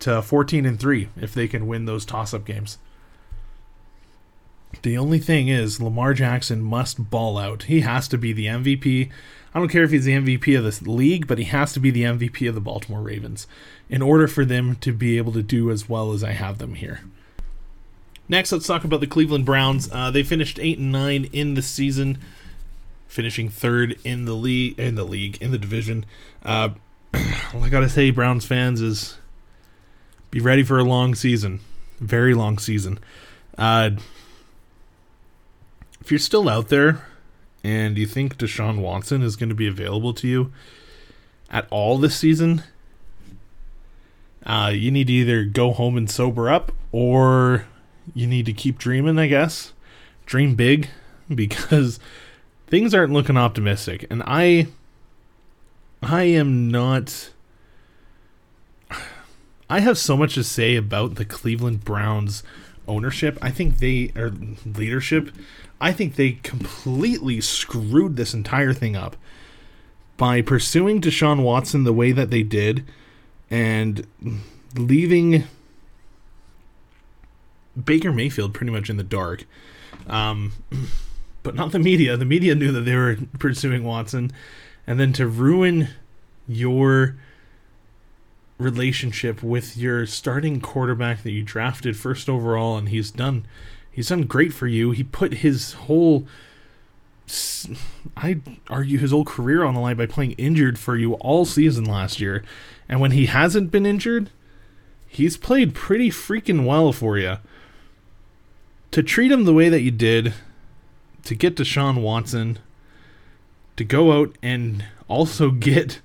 to 0.00 0.22
14 0.22 0.66
and 0.66 0.80
3 0.80 1.08
if 1.20 1.34
they 1.34 1.46
can 1.46 1.66
win 1.66 1.84
those 1.84 2.04
toss-up 2.04 2.44
games. 2.44 2.78
The 4.82 4.96
only 4.96 5.18
thing 5.18 5.48
is 5.48 5.80
Lamar 5.80 6.14
Jackson 6.14 6.62
must 6.62 7.10
ball 7.10 7.38
out. 7.38 7.64
He 7.64 7.80
has 7.80 8.08
to 8.08 8.18
be 8.18 8.32
the 8.32 8.46
MVP. 8.46 9.10
I 9.54 9.58
don't 9.58 9.68
care 9.68 9.82
if 9.82 9.90
he's 9.90 10.04
the 10.04 10.12
MVP 10.12 10.56
of 10.56 10.64
this 10.64 10.82
league, 10.82 11.26
but 11.26 11.38
he 11.38 11.44
has 11.44 11.72
to 11.72 11.80
be 11.80 11.90
the 11.90 12.04
MVP 12.04 12.48
of 12.48 12.54
the 12.54 12.60
Baltimore 12.60 13.02
Ravens 13.02 13.46
in 13.88 14.00
order 14.00 14.28
for 14.28 14.44
them 14.44 14.76
to 14.76 14.92
be 14.92 15.18
able 15.18 15.32
to 15.32 15.42
do 15.42 15.70
as 15.70 15.88
well 15.88 16.12
as 16.12 16.22
I 16.22 16.32
have 16.32 16.58
them 16.58 16.74
here. 16.74 17.00
Next, 18.28 18.52
let's 18.52 18.66
talk 18.66 18.84
about 18.84 19.00
the 19.00 19.08
Cleveland 19.08 19.44
Browns. 19.44 19.90
Uh, 19.92 20.12
they 20.12 20.22
finished 20.22 20.60
eight 20.60 20.78
and 20.78 20.92
nine 20.92 21.28
in 21.32 21.54
the 21.54 21.62
season 21.62 22.18
finishing 23.10 23.48
third 23.48 23.98
in 24.04 24.24
the 24.24 24.34
league 24.34 24.78
in 24.78 24.94
the 24.94 25.02
league 25.02 25.36
in 25.42 25.50
the 25.50 25.58
division. 25.58 26.06
Uh, 26.44 26.70
all 27.52 27.64
I 27.64 27.68
gotta 27.68 27.88
say, 27.88 28.10
Browns 28.10 28.44
fans, 28.44 28.80
is 28.80 29.18
be 30.30 30.40
ready 30.40 30.62
for 30.62 30.78
a 30.78 30.84
long 30.84 31.16
season, 31.16 31.58
very 31.98 32.34
long 32.34 32.56
season. 32.58 33.00
Uh, 33.58 33.90
if 36.10 36.12
you're 36.12 36.18
still 36.18 36.48
out 36.48 36.70
there 36.70 37.06
and 37.62 37.96
you 37.96 38.04
think 38.04 38.36
Deshaun 38.36 38.80
Watson 38.80 39.22
is 39.22 39.36
going 39.36 39.48
to 39.48 39.54
be 39.54 39.68
available 39.68 40.12
to 40.14 40.26
you 40.26 40.52
at 41.48 41.68
all 41.70 41.98
this 41.98 42.16
season, 42.16 42.64
uh, 44.44 44.72
you 44.74 44.90
need 44.90 45.06
to 45.06 45.12
either 45.12 45.44
go 45.44 45.70
home 45.70 45.96
and 45.96 46.10
sober 46.10 46.50
up 46.50 46.72
or 46.90 47.64
you 48.12 48.26
need 48.26 48.44
to 48.46 48.52
keep 48.52 48.76
dreaming, 48.76 49.20
I 49.20 49.28
guess. 49.28 49.72
Dream 50.26 50.56
big 50.56 50.88
because 51.32 52.00
things 52.66 52.92
aren't 52.92 53.12
looking 53.12 53.36
optimistic. 53.36 54.04
And 54.10 54.24
I 54.26 54.66
I 56.02 56.24
am 56.24 56.72
not 56.72 57.30
I 59.70 59.78
have 59.78 59.96
so 59.96 60.16
much 60.16 60.34
to 60.34 60.42
say 60.42 60.74
about 60.74 61.14
the 61.14 61.24
Cleveland 61.24 61.84
Browns 61.84 62.42
ownership. 62.88 63.38
I 63.40 63.52
think 63.52 63.78
they 63.78 64.10
are 64.16 64.32
leadership. 64.66 65.30
I 65.80 65.92
think 65.92 66.16
they 66.16 66.32
completely 66.32 67.40
screwed 67.40 68.16
this 68.16 68.34
entire 68.34 68.72
thing 68.72 68.96
up 68.96 69.16
by 70.16 70.42
pursuing 70.42 71.00
Deshaun 71.00 71.42
Watson 71.42 71.84
the 71.84 71.92
way 71.92 72.12
that 72.12 72.30
they 72.30 72.42
did 72.42 72.84
and 73.50 74.06
leaving 74.76 75.44
Baker 77.82 78.12
Mayfield 78.12 78.52
pretty 78.52 78.72
much 78.72 78.90
in 78.90 78.98
the 78.98 79.02
dark. 79.02 79.46
Um, 80.06 80.52
but 81.42 81.54
not 81.54 81.72
the 81.72 81.78
media. 81.78 82.16
The 82.16 82.26
media 82.26 82.54
knew 82.54 82.70
that 82.72 82.82
they 82.82 82.94
were 82.94 83.16
pursuing 83.38 83.82
Watson. 83.82 84.30
And 84.86 85.00
then 85.00 85.12
to 85.14 85.26
ruin 85.26 85.88
your 86.46 87.16
relationship 88.58 89.42
with 89.42 89.76
your 89.76 90.04
starting 90.04 90.60
quarterback 90.60 91.22
that 91.22 91.30
you 91.30 91.42
drafted 91.42 91.96
first 91.96 92.28
overall 92.28 92.76
and 92.76 92.90
he's 92.90 93.10
done 93.10 93.46
he's 93.90 94.08
done 94.08 94.22
great 94.22 94.52
for 94.52 94.66
you. 94.66 94.90
He 94.90 95.04
put 95.04 95.34
his 95.34 95.74
whole 95.74 96.26
I 98.16 98.40
argue 98.68 98.98
his 98.98 99.12
whole 99.12 99.24
career 99.24 99.62
on 99.62 99.74
the 99.74 99.80
line 99.80 99.96
by 99.96 100.06
playing 100.06 100.32
injured 100.32 100.78
for 100.78 100.96
you 100.96 101.14
all 101.14 101.44
season 101.44 101.84
last 101.84 102.20
year. 102.20 102.42
And 102.88 103.00
when 103.00 103.12
he 103.12 103.26
hasn't 103.26 103.70
been 103.70 103.86
injured, 103.86 104.30
he's 105.06 105.36
played 105.36 105.74
pretty 105.74 106.10
freaking 106.10 106.66
well 106.66 106.92
for 106.92 107.18
you. 107.18 107.36
To 108.92 109.02
treat 109.02 109.30
him 109.30 109.44
the 109.44 109.54
way 109.54 109.68
that 109.68 109.82
you 109.82 109.92
did, 109.92 110.34
to 111.24 111.34
get 111.34 111.54
Deshaun 111.54 112.02
Watson, 112.02 112.58
to 113.76 113.84
go 113.84 114.20
out 114.20 114.36
and 114.42 114.84
also 115.06 115.50
get 115.52 116.00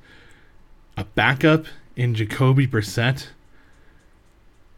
a 0.95 1.05
backup 1.05 1.65
in 1.95 2.13
Jacoby 2.13 2.67
Brissett, 2.67 3.27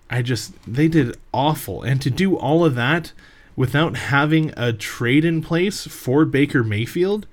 I 0.09 0.21
just, 0.21 0.53
they 0.65 0.87
did 0.87 1.17
awful. 1.33 1.83
And 1.83 2.01
to 2.01 2.09
do 2.09 2.37
all 2.37 2.63
of 2.65 2.75
that 2.75 3.11
without 3.55 3.97
having 3.97 4.53
a 4.55 4.71
trade 4.71 5.25
in 5.25 5.41
place 5.41 5.85
for 5.87 6.25
Baker 6.25 6.63
Mayfield, 6.63 7.27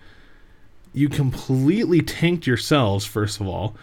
you 0.92 1.08
completely 1.08 2.00
tanked 2.00 2.46
yourselves, 2.46 3.04
first 3.04 3.40
of 3.40 3.46
all, 3.46 3.74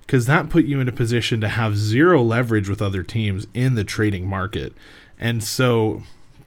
because 0.00 0.26
that 0.26 0.48
put 0.48 0.64
you 0.64 0.80
in 0.80 0.88
a 0.88 0.92
position 0.92 1.40
to 1.40 1.48
have 1.48 1.76
zero 1.76 2.22
leverage 2.22 2.68
with 2.68 2.80
other 2.80 3.02
teams 3.02 3.46
in 3.52 3.74
the 3.74 3.84
trading 3.84 4.26
market. 4.26 4.72
And 5.18 5.42
so 5.42 6.02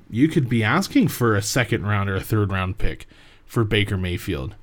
you 0.09 0.27
could 0.27 0.49
be 0.49 0.63
asking 0.63 1.09
for 1.09 1.35
a 1.35 1.41
second 1.41 1.85
round 1.85 2.09
or 2.09 2.15
a 2.15 2.21
third 2.21 2.51
round 2.51 2.77
pick 2.77 3.07
for 3.45 3.63
Baker 3.63 3.97
Mayfield. 3.97 4.55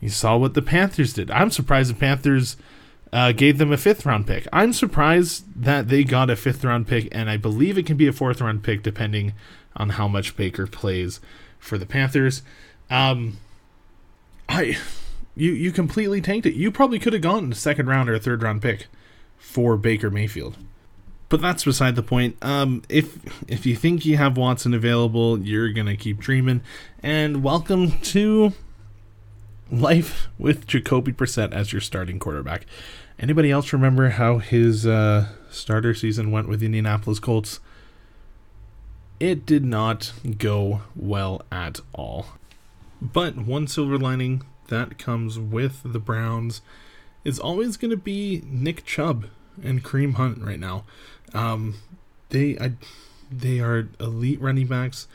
You 0.00 0.08
saw 0.08 0.36
what 0.36 0.54
the 0.54 0.62
Panthers 0.62 1.12
did. 1.12 1.30
I'm 1.30 1.50
surprised 1.50 1.90
the 1.90 1.98
Panthers 1.98 2.56
uh, 3.12 3.32
gave 3.32 3.58
them 3.58 3.72
a 3.72 3.76
fifth 3.76 4.06
round 4.06 4.26
pick. 4.26 4.46
I'm 4.52 4.72
surprised 4.72 5.44
that 5.62 5.88
they 5.88 6.04
got 6.04 6.30
a 6.30 6.36
fifth 6.36 6.64
round 6.64 6.86
pick, 6.86 7.08
and 7.12 7.28
I 7.28 7.36
believe 7.36 7.76
it 7.76 7.86
can 7.86 7.96
be 7.96 8.06
a 8.06 8.12
fourth 8.12 8.40
round 8.40 8.62
pick 8.62 8.82
depending 8.82 9.32
on 9.76 9.90
how 9.90 10.08
much 10.08 10.36
Baker 10.36 10.66
plays 10.66 11.20
for 11.58 11.78
the 11.78 11.86
Panthers. 11.86 12.42
Um, 12.88 13.38
I, 14.48 14.78
you 15.36 15.52
you 15.52 15.72
completely 15.72 16.20
tanked 16.20 16.46
it. 16.46 16.54
You 16.54 16.70
probably 16.70 16.98
could 16.98 17.12
have 17.12 17.22
gotten 17.22 17.52
a 17.52 17.56
second 17.56 17.86
round 17.86 18.08
or 18.08 18.14
a 18.14 18.20
third 18.20 18.42
round 18.42 18.62
pick 18.62 18.86
for 19.38 19.76
Baker 19.76 20.10
Mayfield. 20.10 20.56
But 21.28 21.40
that's 21.40 21.64
beside 21.64 21.94
the 21.94 22.02
point. 22.02 22.36
Um, 22.42 22.82
if 22.88 23.18
if 23.48 23.64
you 23.64 23.76
think 23.76 24.04
you 24.04 24.16
have 24.16 24.36
Watson 24.36 24.74
available, 24.74 25.38
you're 25.38 25.72
gonna 25.72 25.96
keep 25.96 26.18
dreaming. 26.18 26.60
And 27.02 27.42
welcome 27.42 28.00
to 28.00 28.52
life 29.70 30.28
with 30.38 30.66
Jacoby 30.66 31.12
Brissett 31.12 31.52
as 31.52 31.72
your 31.72 31.80
starting 31.80 32.18
quarterback. 32.18 32.66
Anybody 33.18 33.50
else 33.50 33.72
remember 33.72 34.10
how 34.10 34.38
his 34.38 34.86
uh, 34.86 35.28
starter 35.50 35.94
season 35.94 36.30
went 36.30 36.48
with 36.48 36.62
Indianapolis 36.62 37.18
Colts? 37.18 37.60
It 39.18 39.44
did 39.44 39.64
not 39.64 40.12
go 40.38 40.80
well 40.96 41.42
at 41.52 41.80
all. 41.92 42.26
But 43.02 43.36
one 43.36 43.66
silver 43.66 43.98
lining 43.98 44.42
that 44.68 44.98
comes 44.98 45.38
with 45.38 45.82
the 45.84 45.98
Browns 45.98 46.62
is 47.24 47.38
always 47.38 47.76
going 47.76 47.90
to 47.90 47.96
be 47.96 48.42
Nick 48.46 48.84
Chubb 48.84 49.26
and 49.62 49.84
Kareem 49.84 50.14
Hunt 50.14 50.42
right 50.42 50.58
now. 50.58 50.84
Um, 51.34 51.74
they 52.30 52.58
I, 52.58 52.72
they 53.30 53.60
are 53.60 53.88
elite 54.00 54.40
running 54.40 54.66
backs. 54.66 55.06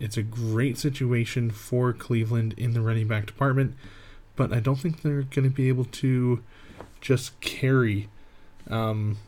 It's 0.00 0.16
a 0.16 0.22
great 0.22 0.78
situation 0.78 1.50
for 1.50 1.92
Cleveland 1.92 2.54
in 2.56 2.72
the 2.72 2.80
running 2.80 3.06
back 3.06 3.26
department, 3.26 3.76
but 4.36 4.52
I 4.52 4.60
don't 4.60 4.76
think 4.76 5.02
they're 5.02 5.22
going 5.22 5.48
to 5.48 5.54
be 5.54 5.68
able 5.68 5.84
to 5.84 6.42
just 7.00 7.40
carry 7.40 8.08
um, 8.68 9.18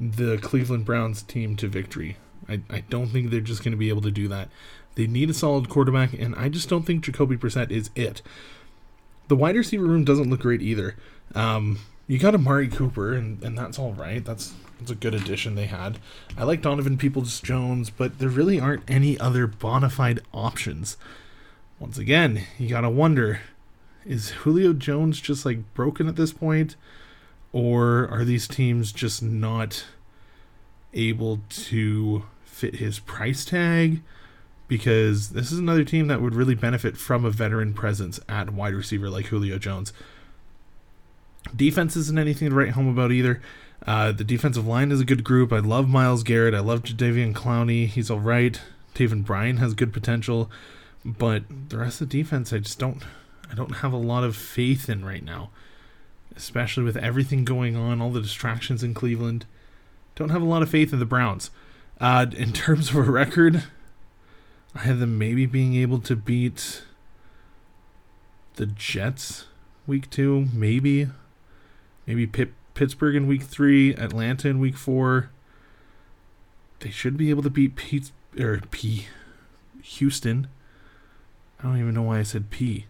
the 0.00 0.38
Cleveland 0.38 0.84
Browns 0.84 1.22
team 1.22 1.56
to 1.56 1.68
victory. 1.68 2.16
I, 2.48 2.60
I 2.70 2.80
don't 2.88 3.08
think 3.08 3.30
they're 3.30 3.40
just 3.40 3.62
going 3.62 3.72
to 3.72 3.78
be 3.78 3.88
able 3.88 4.02
to 4.02 4.10
do 4.10 4.28
that. 4.28 4.48
They 4.94 5.06
need 5.06 5.30
a 5.30 5.34
solid 5.34 5.68
quarterback, 5.68 6.12
and 6.12 6.34
I 6.34 6.48
just 6.48 6.68
don't 6.68 6.84
think 6.84 7.04
Jacoby 7.04 7.36
Brissett 7.36 7.70
is 7.70 7.90
it. 7.94 8.22
The 9.28 9.36
wide 9.36 9.56
receiver 9.56 9.84
room 9.84 10.04
doesn't 10.04 10.30
look 10.30 10.40
great 10.40 10.62
either. 10.62 10.96
Um, 11.34 11.78
you 12.06 12.18
got 12.18 12.34
Amari 12.34 12.68
Cooper, 12.68 13.12
and, 13.12 13.42
and 13.44 13.56
that's 13.56 13.78
all 13.78 13.92
right. 13.92 14.24
That's 14.24 14.54
that's 14.78 14.90
a 14.90 14.94
good 14.94 15.14
addition 15.14 15.54
they 15.54 15.66
had. 15.66 15.98
I 16.36 16.44
like 16.44 16.62
Donovan 16.62 16.98
Peoples 16.98 17.40
Jones, 17.40 17.90
but 17.90 18.18
there 18.18 18.28
really 18.28 18.60
aren't 18.60 18.88
any 18.88 19.18
other 19.18 19.46
bona 19.46 19.90
fide 19.90 20.20
options. 20.32 20.96
Once 21.78 21.98
again, 21.98 22.44
you 22.58 22.68
gotta 22.68 22.90
wonder 22.90 23.40
is 24.08 24.30
Julio 24.30 24.72
Jones 24.72 25.20
just 25.20 25.44
like 25.44 25.74
broken 25.74 26.08
at 26.08 26.16
this 26.16 26.32
point? 26.32 26.76
Or 27.52 28.08
are 28.08 28.24
these 28.24 28.48
teams 28.48 28.90
just 28.90 29.22
not 29.22 29.84
able 30.94 31.40
to 31.48 32.24
fit 32.44 32.76
his 32.76 32.98
price 32.98 33.44
tag? 33.44 34.02
Because 34.66 35.30
this 35.30 35.52
is 35.52 35.58
another 35.58 35.84
team 35.84 36.08
that 36.08 36.22
would 36.22 36.34
really 36.34 36.54
benefit 36.54 36.96
from 36.96 37.24
a 37.24 37.30
veteran 37.30 37.74
presence 37.74 38.18
at 38.28 38.52
wide 38.52 38.74
receiver 38.74 39.10
like 39.10 39.26
Julio 39.26 39.58
Jones. 39.58 39.92
Defense 41.54 41.96
isn't 41.96 42.18
anything 42.18 42.50
to 42.50 42.54
write 42.54 42.72
home 42.72 42.88
about 42.88 43.12
either. 43.12 43.40
Uh, 43.86 44.12
the 44.12 44.24
defensive 44.24 44.66
line 44.66 44.92
is 44.92 45.00
a 45.00 45.04
good 45.04 45.24
group. 45.24 45.52
I 45.52 45.60
love 45.60 45.88
Myles 45.88 46.22
Garrett. 46.22 46.54
I 46.54 46.60
love 46.60 46.82
Jadeveon 46.82 47.32
Clowney. 47.32 47.86
He's 47.86 48.10
all 48.10 48.20
right. 48.20 48.60
Taven 48.94 49.24
Bryan 49.24 49.58
has 49.58 49.74
good 49.74 49.92
potential, 49.92 50.50
but 51.04 51.44
the 51.68 51.78
rest 51.78 52.00
of 52.00 52.08
the 52.08 52.18
defense, 52.18 52.52
I 52.52 52.58
just 52.58 52.78
don't, 52.78 53.04
I 53.50 53.54
don't 53.54 53.76
have 53.76 53.92
a 53.92 53.98
lot 53.98 54.24
of 54.24 54.34
faith 54.34 54.88
in 54.88 55.04
right 55.04 55.22
now, 55.22 55.50
especially 56.36 56.82
with 56.82 56.96
everything 56.96 57.44
going 57.44 57.76
on, 57.76 58.02
all 58.02 58.10
the 58.10 58.20
distractions 58.20 58.82
in 58.82 58.94
Cleveland. 58.94 59.46
Don't 60.16 60.30
have 60.30 60.42
a 60.42 60.46
lot 60.46 60.62
of 60.62 60.68
faith 60.68 60.92
in 60.92 60.98
the 60.98 61.04
Browns. 61.04 61.50
Uh, 62.00 62.26
in 62.36 62.52
terms 62.52 62.90
of 62.90 62.96
a 62.96 63.02
record, 63.02 63.64
I 64.74 64.80
have 64.80 64.98
them 64.98 65.16
maybe 65.16 65.46
being 65.46 65.76
able 65.76 66.00
to 66.00 66.16
beat 66.16 66.82
the 68.56 68.66
Jets 68.66 69.46
week 69.86 70.10
two, 70.10 70.48
maybe, 70.52 71.08
maybe 72.04 72.26
Pip 72.26 72.52
Pittsburgh 72.78 73.16
in 73.16 73.26
week 73.26 73.42
three, 73.42 73.92
Atlanta 73.94 74.48
in 74.48 74.60
week 74.60 74.76
four. 74.76 75.30
They 76.78 76.90
should 76.90 77.16
be 77.16 77.28
able 77.28 77.42
to 77.42 77.50
beat 77.50 77.74
Pete 77.74 78.12
or 78.38 78.60
P 78.70 79.08
Houston. 79.82 80.46
I 81.58 81.64
don't 81.64 81.80
even 81.80 81.94
know 81.94 82.02
why 82.02 82.20
I 82.20 82.22
said 82.22 82.50
P. 82.50 82.86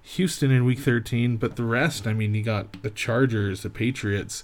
Houston 0.00 0.50
in 0.50 0.64
week 0.64 0.78
13, 0.78 1.36
but 1.36 1.56
the 1.56 1.64
rest, 1.64 2.06
I 2.06 2.14
mean, 2.14 2.34
you 2.34 2.42
got 2.42 2.82
the 2.82 2.88
Chargers, 2.88 3.62
the 3.62 3.68
Patriots, 3.68 4.42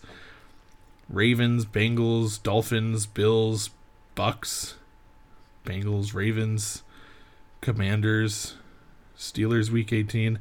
Ravens, 1.08 1.64
Bengals, 1.64 2.42
Dolphins, 2.42 3.06
Bills, 3.06 3.70
Bucks, 4.14 4.74
Bengals, 5.64 6.12
Ravens, 6.12 6.82
Commanders, 7.62 8.56
Steelers 9.16 9.70
week 9.70 9.90
18. 9.90 10.38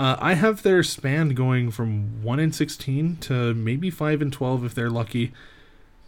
Uh, 0.00 0.16
I 0.18 0.32
have 0.32 0.62
their 0.62 0.82
span 0.82 1.34
going 1.34 1.70
from 1.70 2.22
1 2.22 2.40
and 2.40 2.54
16 2.54 3.18
to 3.18 3.52
maybe 3.52 3.90
5 3.90 4.22
and 4.22 4.32
12 4.32 4.64
if 4.64 4.74
they're 4.74 4.88
lucky. 4.88 5.30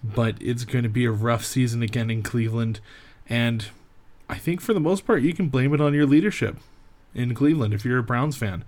But 0.02 0.36
it's 0.40 0.64
going 0.64 0.84
to 0.84 0.88
be 0.88 1.04
a 1.04 1.10
rough 1.10 1.44
season 1.44 1.82
again 1.82 2.08
in 2.08 2.22
Cleveland. 2.22 2.80
And 3.28 3.66
I 4.30 4.38
think 4.38 4.62
for 4.62 4.72
the 4.72 4.80
most 4.80 5.06
part, 5.06 5.20
you 5.20 5.34
can 5.34 5.50
blame 5.50 5.74
it 5.74 5.80
on 5.82 5.92
your 5.92 6.06
leadership 6.06 6.56
in 7.14 7.34
Cleveland 7.34 7.74
if 7.74 7.84
you're 7.84 7.98
a 7.98 8.02
Browns 8.02 8.34
fan. 8.34 8.64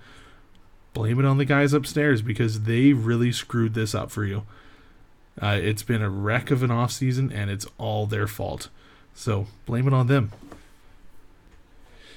Blame 0.93 1.19
it 1.19 1.25
on 1.25 1.39
the 1.39 1.47
guys 1.47 1.73
upstairs 1.73 2.21
because 2.21 2.65
they 2.65 2.93
really 2.93 3.33
screwed 3.33 3.73
this 3.73 3.95
up 3.95 4.11
for 4.11 4.27
you. 4.27 4.43
Uh, 5.41 5.59
it's 5.59 5.83
been 5.83 6.03
a 6.03 6.11
wreck 6.11 6.51
of 6.51 6.63
an 6.63 6.69
offseason, 6.69 7.35
and 7.35 7.51
it's 7.51 7.67
all 7.79 8.05
their 8.05 8.27
fault. 8.27 8.69
So 9.15 9.47
blame 9.65 9.89
it 9.89 9.95
on 9.95 10.07
them. 10.07 10.33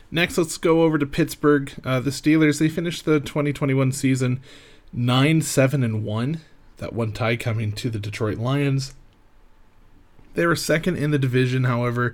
Next, 0.10 0.38
let's 0.38 0.58
go 0.58 0.84
over 0.84 0.98
to 0.98 1.06
Pittsburgh. 1.06 1.72
Uh, 1.84 2.00
the 2.00 2.12
Steelers 2.12 2.60
they 2.60 2.70
finished 2.70 3.06
the 3.06 3.20
2021 3.20 3.92
season 3.92 4.42
nine 4.94 5.42
seven 5.42 5.84
and 5.84 6.04
one. 6.04 6.42
That 6.78 6.94
one 6.94 7.12
tie 7.12 7.36
coming 7.36 7.72
to 7.74 7.90
the 7.90 8.00
Detroit 8.00 8.38
Lions. 8.38 8.96
They 10.36 10.46
were 10.46 10.56
second 10.56 10.98
in 10.98 11.12
the 11.12 11.18
division, 11.18 11.64
however, 11.64 12.14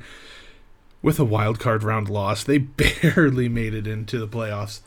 with 1.01 1.19
a 1.19 1.25
wild 1.25 1.59
card 1.59 1.83
round 1.83 2.09
loss. 2.09 2.43
They 2.43 2.57
barely 3.03 3.50
made 3.50 3.73
it 3.73 3.85
into 3.85 4.17
the 4.17 4.27
playoffs, 4.27 4.79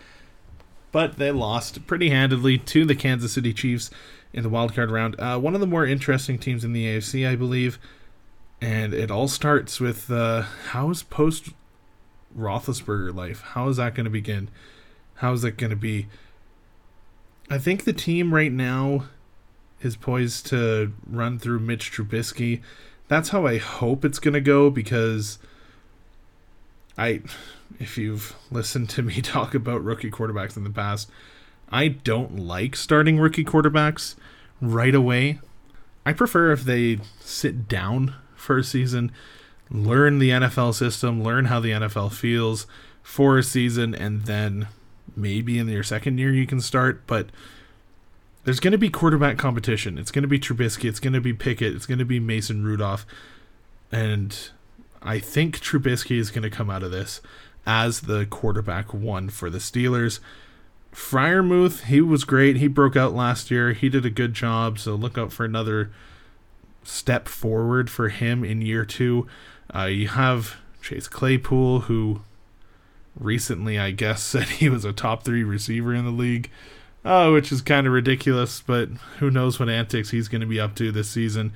but 0.91 1.19
they 1.19 1.31
lost 1.31 1.87
pretty 1.87 2.11
handedly 2.11 2.59
to 2.59 2.85
the 2.85 2.95
Kansas 2.95 3.35
City 3.35 3.53
Chiefs 3.53 3.91
in 4.33 4.43
the 4.43 4.49
wild 4.49 4.75
card 4.75 4.91
round. 4.91 5.15
Uh, 5.19 5.39
one 5.39 5.55
of 5.55 5.61
the 5.61 5.67
more 5.67 5.87
interesting 5.87 6.39
teams 6.39 6.65
in 6.65 6.73
the 6.73 6.87
AFC, 6.87 7.29
I 7.29 7.37
believe. 7.37 7.79
And 8.59 8.95
it 8.95 9.11
all 9.11 9.29
starts 9.29 9.81
with 9.81 10.11
uh, 10.11 10.43
how's 10.69 11.03
post 11.03 11.51
Roethlisberger 12.37 13.15
life? 13.15 13.41
How 13.41 13.69
is 13.69 13.77
that 13.79 13.95
going 13.95 14.05
to 14.05 14.11
begin? 14.11 14.49
How 15.17 15.33
is 15.33 15.43
that 15.43 15.57
going 15.57 15.71
to 15.71 15.77
be? 15.77 16.07
I 17.49 17.59
think 17.59 17.85
the 17.85 17.93
team 17.93 18.35
right 18.35 18.53
now 18.53 19.05
is 19.81 19.97
poised 19.97 20.47
to 20.47 20.93
run 21.07 21.39
through 21.39 21.61
Mitch 21.61 21.93
Trubisky. 21.93 22.61
That's 23.09 23.29
how 23.29 23.47
I 23.47 23.59
hope 23.59 24.05
it's 24.05 24.19
going 24.19 24.35
to 24.35 24.41
go 24.41 24.69
because 24.71 25.39
I 26.99 27.23
if 27.79 27.99
you've 27.99 28.35
listened 28.51 28.89
to 28.91 29.03
me 29.03 29.15
talk 29.23 29.55
about 29.55 29.85
rookie 29.85 30.11
quarterbacks 30.11 30.57
in 30.57 30.65
the 30.65 30.71
past, 30.71 31.11
I 31.71 31.89
don't 31.89 32.39
like 32.39 32.77
starting 32.77 33.19
rookie 33.19 33.45
quarterbacks 33.45 34.15
right 34.61 34.95
away. 34.95 35.41
I 36.05 36.13
prefer 36.13 36.53
if 36.53 36.65
they 36.65 37.01
sit 37.21 37.69
down 37.69 38.15
for 38.37 38.59
a 38.59 38.65
season, 38.65 39.11
learn 39.71 40.19
the 40.19 40.31
NFL 40.31 40.75
system, 40.75 41.23
learn 41.23 41.47
how 41.47 41.61
the 41.61 41.71
NFL 41.71 42.13
feels 42.13 42.67
for 43.03 43.39
a 43.39 43.43
season, 43.43 43.95
and 43.95 44.23
then 44.23 44.69
maybe 45.17 45.59
in 45.59 45.69
your 45.69 45.83
second 45.83 46.19
year 46.19 46.33
you 46.33 46.47
can 46.47 46.61
start. 46.61 47.07
But 47.07 47.29
there's 48.45 48.61
going 48.61 48.73
to 48.73 48.79
be 48.79 48.91
quarterback 48.91 49.39
competition. 49.39 49.99
It's 49.99 50.11
going 50.11 50.23
to 50.23 50.29
be 50.29 50.39
Trubisky. 50.39 50.89
It's 50.89 51.01
going 51.01 51.13
to 51.15 51.21
be 51.21 51.33
Pickett. 51.33 51.75
It's 51.75 51.87
going 51.87 51.99
to 51.99 52.05
be 52.05 52.21
Mason 52.21 52.65
Rudolph. 52.65 53.07
And 53.91 54.51
I 55.03 55.19
think 55.19 55.61
Trubisky 55.61 56.19
is 56.19 56.31
going 56.31 56.43
to 56.43 56.51
come 56.51 56.71
out 56.71 56.83
of 56.83 56.91
this 56.91 57.21
as 57.67 58.03
the 58.03 58.27
quarterback 58.27 58.95
one 58.95 59.29
for 59.29 59.51
the 59.51 59.59
Steelers. 59.59 60.21
Freiermuth, 60.93 61.85
he 61.85 62.01
was 62.01 62.25
great. 62.25 62.57
He 62.57 62.69
broke 62.69 62.97
out 62.97 63.13
last 63.13 63.51
year. 63.51 63.73
He 63.73 63.89
did 63.89 64.07
a 64.07 64.11
good 64.11 64.33
job. 64.33 64.79
So 64.79 64.95
look 64.95 65.19
out 65.19 65.33
for 65.33 65.45
another 65.45 65.91
step 66.85 67.29
forward 67.29 67.91
for 67.91 68.09
him 68.09 68.45
in 68.45 68.63
year 68.63 68.85
two. 68.85 69.27
Uh, 69.77 69.87
you 69.87 70.09
have 70.09 70.57
Chase 70.81 71.09
Claypool, 71.09 71.81
who 71.81 72.23
recently, 73.19 73.79
I 73.79 73.91
guess, 73.91 74.23
said 74.25 74.45
he 74.45 74.69
was 74.69 74.85
a 74.85 74.93
top 74.93 75.25
three 75.25 75.45
receiver 75.45 75.95
in 75.95 76.05
the 76.05 76.11
league 76.11 76.51
uh, 77.07 77.31
which 77.31 77.53
is 77.53 77.63
kind 77.63 77.87
of 77.87 77.93
ridiculous, 77.93 78.61
but 78.61 78.89
who 79.21 79.31
knows 79.31 79.61
what 79.61 79.69
antics 79.69 80.11
he's 80.11 80.27
going 80.27 80.41
to 80.41 80.47
be 80.47 80.59
up 80.59 80.75
to 80.75 80.91
this 80.91 81.09
season. 81.09 81.53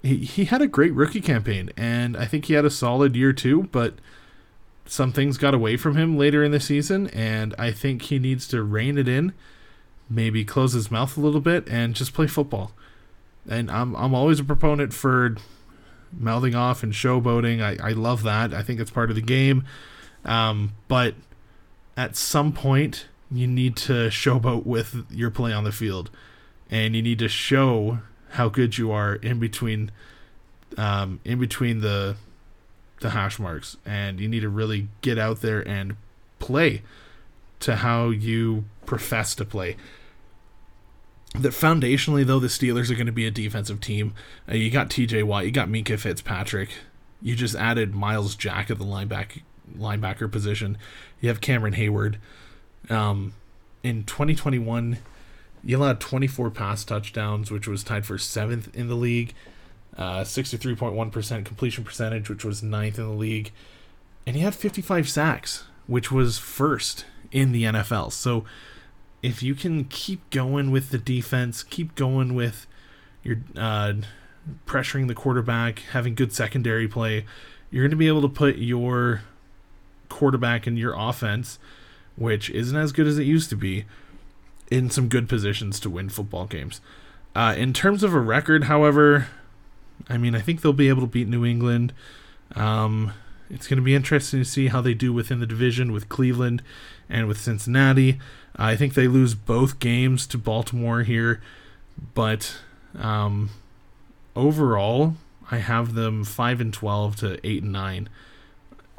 He, 0.00 0.18
he 0.18 0.44
had 0.44 0.62
a 0.62 0.68
great 0.68 0.94
rookie 0.94 1.20
campaign, 1.20 1.70
and 1.76 2.16
I 2.16 2.24
think 2.24 2.44
he 2.44 2.54
had 2.54 2.64
a 2.64 2.70
solid 2.70 3.16
year 3.16 3.32
too, 3.32 3.64
but 3.72 3.94
some 4.86 5.12
things 5.12 5.38
got 5.38 5.54
away 5.54 5.76
from 5.76 5.96
him 5.96 6.16
later 6.16 6.44
in 6.44 6.52
the 6.52 6.60
season, 6.60 7.08
and 7.08 7.52
I 7.58 7.72
think 7.72 8.02
he 8.02 8.20
needs 8.20 8.46
to 8.48 8.62
rein 8.62 8.96
it 8.96 9.08
in, 9.08 9.32
maybe 10.08 10.44
close 10.44 10.72
his 10.72 10.90
mouth 10.90 11.16
a 11.16 11.20
little 11.20 11.40
bit, 11.40 11.68
and 11.68 11.96
just 11.96 12.14
play 12.14 12.28
football. 12.28 12.70
And 13.48 13.72
I'm, 13.72 13.96
I'm 13.96 14.14
always 14.14 14.38
a 14.38 14.44
proponent 14.44 14.92
for 14.92 15.34
mouthing 16.12 16.54
off 16.54 16.82
and 16.82 16.92
showboating. 16.92 17.62
I, 17.62 17.90
I 17.90 17.92
love 17.92 18.22
that. 18.24 18.52
I 18.52 18.62
think 18.62 18.80
it's 18.80 18.90
part 18.90 19.10
of 19.10 19.16
the 19.16 19.22
game. 19.22 19.64
Um, 20.24 20.72
but 20.88 21.14
at 21.96 22.16
some 22.16 22.52
point, 22.52 23.06
you 23.30 23.46
need 23.46 23.76
to 23.76 24.08
showboat 24.08 24.66
with 24.66 25.04
your 25.10 25.30
play 25.30 25.52
on 25.52 25.64
the 25.64 25.72
field, 25.72 26.10
and 26.70 26.96
you 26.96 27.02
need 27.02 27.18
to 27.20 27.28
show 27.28 28.00
how 28.30 28.48
good 28.48 28.78
you 28.78 28.90
are 28.90 29.14
in 29.14 29.38
between, 29.38 29.90
um, 30.76 31.20
in 31.24 31.38
between 31.38 31.80
the, 31.80 32.16
the 33.00 33.10
hash 33.10 33.38
marks, 33.38 33.76
and 33.86 34.20
you 34.20 34.28
need 34.28 34.40
to 34.40 34.48
really 34.48 34.88
get 35.00 35.18
out 35.18 35.40
there 35.40 35.66
and 35.66 35.96
play 36.38 36.82
to 37.60 37.76
how 37.76 38.10
you 38.10 38.64
profess 38.86 39.34
to 39.36 39.44
play. 39.44 39.76
That 41.34 41.52
foundationally, 41.52 42.26
though, 42.26 42.40
the 42.40 42.48
Steelers 42.48 42.90
are 42.90 42.96
going 42.96 43.06
to 43.06 43.12
be 43.12 43.26
a 43.26 43.30
defensive 43.30 43.80
team. 43.80 44.14
Uh, 44.48 44.54
you 44.54 44.70
got 44.70 44.90
T.J. 44.90 45.22
Watt, 45.22 45.44
you 45.44 45.52
got 45.52 45.68
Minkah 45.68 45.98
Fitzpatrick, 45.98 46.70
you 47.22 47.36
just 47.36 47.54
added 47.54 47.94
Myles 47.94 48.34
Jack 48.34 48.70
at 48.70 48.78
the 48.78 48.84
linebacker 48.84 49.42
linebacker 49.76 50.30
position. 50.30 50.76
You 51.20 51.28
have 51.28 51.40
Cameron 51.40 51.74
Heyward. 51.74 52.16
Um, 52.88 53.34
in 53.82 54.04
2021, 54.04 54.98
he 55.64 55.72
allowed 55.72 56.00
24 56.00 56.50
pass 56.50 56.84
touchdowns, 56.84 57.50
which 57.50 57.68
was 57.68 57.84
tied 57.84 58.06
for 58.06 58.18
seventh 58.18 58.74
in 58.74 58.88
the 58.88 58.96
league. 58.96 59.34
Uh, 59.96 60.22
63.1% 60.22 61.44
completion 61.44 61.84
percentage, 61.84 62.28
which 62.28 62.44
was 62.44 62.62
ninth 62.62 62.98
in 62.98 63.04
the 63.04 63.10
league. 63.10 63.52
And 64.26 64.36
he 64.36 64.42
had 64.42 64.54
55 64.54 65.08
sacks, 65.08 65.64
which 65.86 66.10
was 66.10 66.38
first 66.38 67.04
in 67.30 67.52
the 67.52 67.64
NFL. 67.64 68.12
So 68.12 68.44
if 69.22 69.42
you 69.42 69.54
can 69.54 69.84
keep 69.84 70.28
going 70.30 70.70
with 70.70 70.90
the 70.90 70.98
defense, 70.98 71.62
keep 71.62 71.94
going 71.94 72.34
with 72.34 72.66
your 73.22 73.38
uh, 73.56 73.94
pressuring 74.66 75.08
the 75.08 75.14
quarterback, 75.14 75.80
having 75.92 76.14
good 76.14 76.32
secondary 76.32 76.88
play, 76.88 77.26
you're 77.70 77.82
going 77.82 77.90
to 77.90 77.96
be 77.96 78.08
able 78.08 78.22
to 78.22 78.28
put 78.28 78.56
your 78.56 79.22
quarterback 80.08 80.66
and 80.66 80.78
your 80.78 80.94
offense 80.96 81.58
which 82.20 82.50
isn't 82.50 82.76
as 82.76 82.92
good 82.92 83.06
as 83.06 83.18
it 83.18 83.24
used 83.24 83.48
to 83.48 83.56
be, 83.56 83.86
in 84.70 84.90
some 84.90 85.08
good 85.08 85.26
positions 85.26 85.80
to 85.80 85.88
win 85.88 86.10
football 86.10 86.44
games. 86.44 86.80
Uh, 87.34 87.54
in 87.56 87.72
terms 87.72 88.02
of 88.02 88.12
a 88.12 88.20
record, 88.20 88.64
however, 88.64 89.28
I 90.06 90.18
mean, 90.18 90.34
I 90.34 90.40
think 90.40 90.60
they'll 90.60 90.74
be 90.74 90.90
able 90.90 91.00
to 91.00 91.06
beat 91.06 91.28
New 91.28 91.46
England. 91.46 91.94
Um, 92.54 93.14
it's 93.50 93.66
going 93.66 93.78
to 93.78 93.82
be 93.82 93.94
interesting 93.94 94.40
to 94.40 94.44
see 94.44 94.68
how 94.68 94.80
they 94.80 94.94
do 94.94 95.12
within 95.12 95.40
the 95.40 95.46
division 95.46 95.92
with 95.92 96.08
Cleveland 96.08 96.62
and 97.08 97.26
with 97.26 97.40
Cincinnati. 97.40 98.18
I 98.56 98.76
think 98.76 98.94
they 98.94 99.08
lose 99.08 99.34
both 99.34 99.78
games 99.78 100.26
to 100.28 100.38
Baltimore 100.38 101.02
here, 101.02 101.40
but 102.14 102.56
um, 102.98 103.50
overall, 104.36 105.16
I 105.50 105.58
have 105.58 105.94
them 105.94 106.24
five 106.24 106.60
and 106.60 106.72
twelve 106.72 107.16
to 107.16 107.44
eight 107.46 107.62
and 107.62 107.72
nine. 107.72 108.08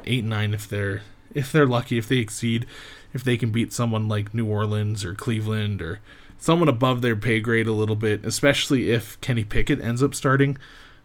Eight 0.04 0.20
and 0.20 0.30
nine 0.30 0.52
if 0.52 0.68
they're 0.68 1.02
if 1.34 1.50
they're 1.50 1.66
lucky, 1.66 1.96
if 1.98 2.08
they 2.08 2.16
exceed 2.16 2.66
if 3.14 3.22
they 3.24 3.36
can 3.36 3.50
beat 3.50 3.72
someone 3.72 4.08
like 4.08 4.34
New 4.34 4.46
Orleans 4.46 5.04
or 5.04 5.14
Cleveland 5.14 5.82
or 5.82 6.00
someone 6.38 6.68
above 6.68 7.02
their 7.02 7.16
pay 7.16 7.40
grade 7.40 7.66
a 7.66 7.72
little 7.72 7.96
bit, 7.96 8.24
especially 8.24 8.90
if 8.90 9.20
Kenny 9.20 9.44
Pickett 9.44 9.80
ends 9.80 10.02
up 10.02 10.14
starting. 10.14 10.58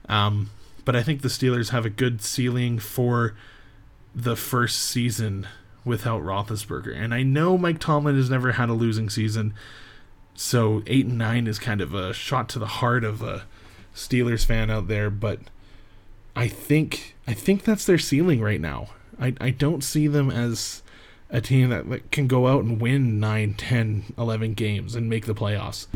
Um, 0.09 0.49
but 0.87 0.95
I 0.95 1.03
think 1.03 1.21
the 1.21 1.27
Steelers 1.27 1.71
have 1.71 1.85
a 1.85 1.89
good 1.89 2.21
ceiling 2.21 2.79
for 2.79 3.35
the 4.15 4.37
first 4.37 4.79
season 4.79 5.45
without 5.83 6.21
Roethlisberger. 6.21 6.95
And 6.95 7.13
I 7.13 7.23
know 7.23 7.57
Mike 7.57 7.79
Tomlin 7.79 8.15
has 8.15 8.29
never 8.29 8.53
had 8.53 8.69
a 8.69 8.73
losing 8.73 9.09
season, 9.09 9.53
so 10.33 10.83
eight 10.87 11.05
and 11.05 11.17
nine 11.17 11.45
is 11.45 11.59
kind 11.59 11.81
of 11.81 11.93
a 11.93 12.13
shot 12.13 12.47
to 12.49 12.59
the 12.59 12.67
heart 12.67 13.03
of 13.03 13.21
a 13.21 13.43
Steelers 13.93 14.45
fan 14.45 14.71
out 14.71 14.87
there. 14.87 15.09
But 15.09 15.41
I 16.37 16.47
think 16.47 17.17
I 17.27 17.33
think 17.33 17.65
that's 17.65 17.85
their 17.85 17.97
ceiling 17.97 18.39
right 18.39 18.61
now. 18.61 18.91
I 19.19 19.33
I 19.41 19.49
don't 19.49 19.83
see 19.83 20.07
them 20.07 20.31
as 20.31 20.83
a 21.29 21.41
team 21.41 21.67
that, 21.67 22.13
can 22.13 22.27
go 22.27 22.47
out 22.47 22.63
and 22.63 22.79
win 22.79 23.19
9, 23.19 23.55
10, 23.55 24.13
11 24.17 24.53
games 24.53 24.95
and 24.95 25.09
make 25.09 25.25
the 25.25 25.35
playoffs. 25.35 25.87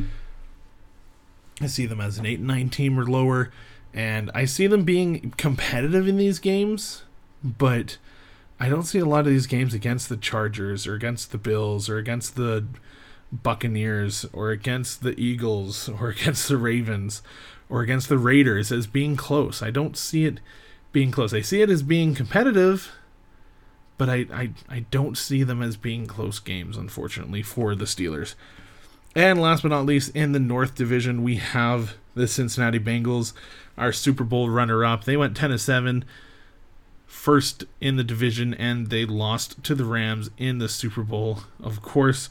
I 1.61 1.67
see 1.67 1.85
them 1.85 2.01
as 2.01 2.17
an 2.17 2.25
8 2.25 2.41
9 2.41 2.69
team 2.69 2.99
or 2.99 3.05
lower, 3.05 3.51
and 3.93 4.31
I 4.33 4.45
see 4.45 4.67
them 4.67 4.83
being 4.83 5.33
competitive 5.37 6.07
in 6.07 6.17
these 6.17 6.39
games, 6.39 7.03
but 7.43 7.97
I 8.59 8.69
don't 8.69 8.83
see 8.83 8.99
a 8.99 9.05
lot 9.05 9.21
of 9.21 9.27
these 9.27 9.47
games 9.47 9.73
against 9.73 10.09
the 10.09 10.17
Chargers 10.17 10.87
or 10.87 10.95
against 10.95 11.31
the 11.31 11.37
Bills 11.37 11.89
or 11.89 11.97
against 11.97 12.35
the 12.35 12.65
Buccaneers 13.31 14.25
or 14.33 14.51
against 14.51 15.03
the 15.03 15.19
Eagles 15.19 15.89
or 15.89 16.09
against 16.17 16.47
the 16.47 16.57
Ravens 16.57 17.21
or 17.69 17.81
against 17.81 18.09
the 18.09 18.17
Raiders 18.17 18.71
as 18.71 18.87
being 18.87 19.15
close. 19.15 19.61
I 19.61 19.71
don't 19.71 19.97
see 19.97 20.25
it 20.25 20.39
being 20.91 21.11
close. 21.11 21.33
I 21.33 21.41
see 21.41 21.61
it 21.61 21.69
as 21.69 21.83
being 21.83 22.13
competitive 22.15 22.91
but 24.01 24.09
I, 24.09 24.25
I, 24.33 24.49
I 24.67 24.79
don't 24.89 25.15
see 25.15 25.43
them 25.43 25.61
as 25.61 25.77
being 25.77 26.07
close 26.07 26.39
games, 26.39 26.75
unfortunately, 26.75 27.43
for 27.43 27.75
the 27.75 27.85
Steelers. 27.85 28.33
And 29.15 29.39
last 29.39 29.61
but 29.61 29.69
not 29.69 29.85
least, 29.85 30.15
in 30.15 30.31
the 30.31 30.39
North 30.39 30.73
Division, 30.73 31.21
we 31.21 31.35
have 31.35 31.97
the 32.13 32.27
Cincinnati 32.27 32.79
Bengals, 32.79 33.33
are 33.77 33.91
Super 33.91 34.23
Bowl 34.23 34.49
runner 34.49 34.83
up. 34.85 35.05
They 35.05 35.17
went 35.17 35.35
10 35.35 35.57
7, 35.57 36.05
first 37.05 37.65
in 37.79 37.95
the 37.95 38.03
division, 38.03 38.53
and 38.53 38.87
they 38.87 39.05
lost 39.05 39.63
to 39.63 39.75
the 39.75 39.85
Rams 39.85 40.29
in 40.37 40.57
the 40.57 40.69
Super 40.69 41.03
Bowl. 41.03 41.39
Of 41.61 41.81
course, 41.81 42.29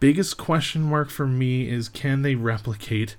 biggest 0.00 0.36
question 0.36 0.82
mark 0.82 1.10
for 1.10 1.26
me 1.26 1.68
is 1.68 1.88
can 1.88 2.22
they 2.22 2.34
replicate 2.34 3.16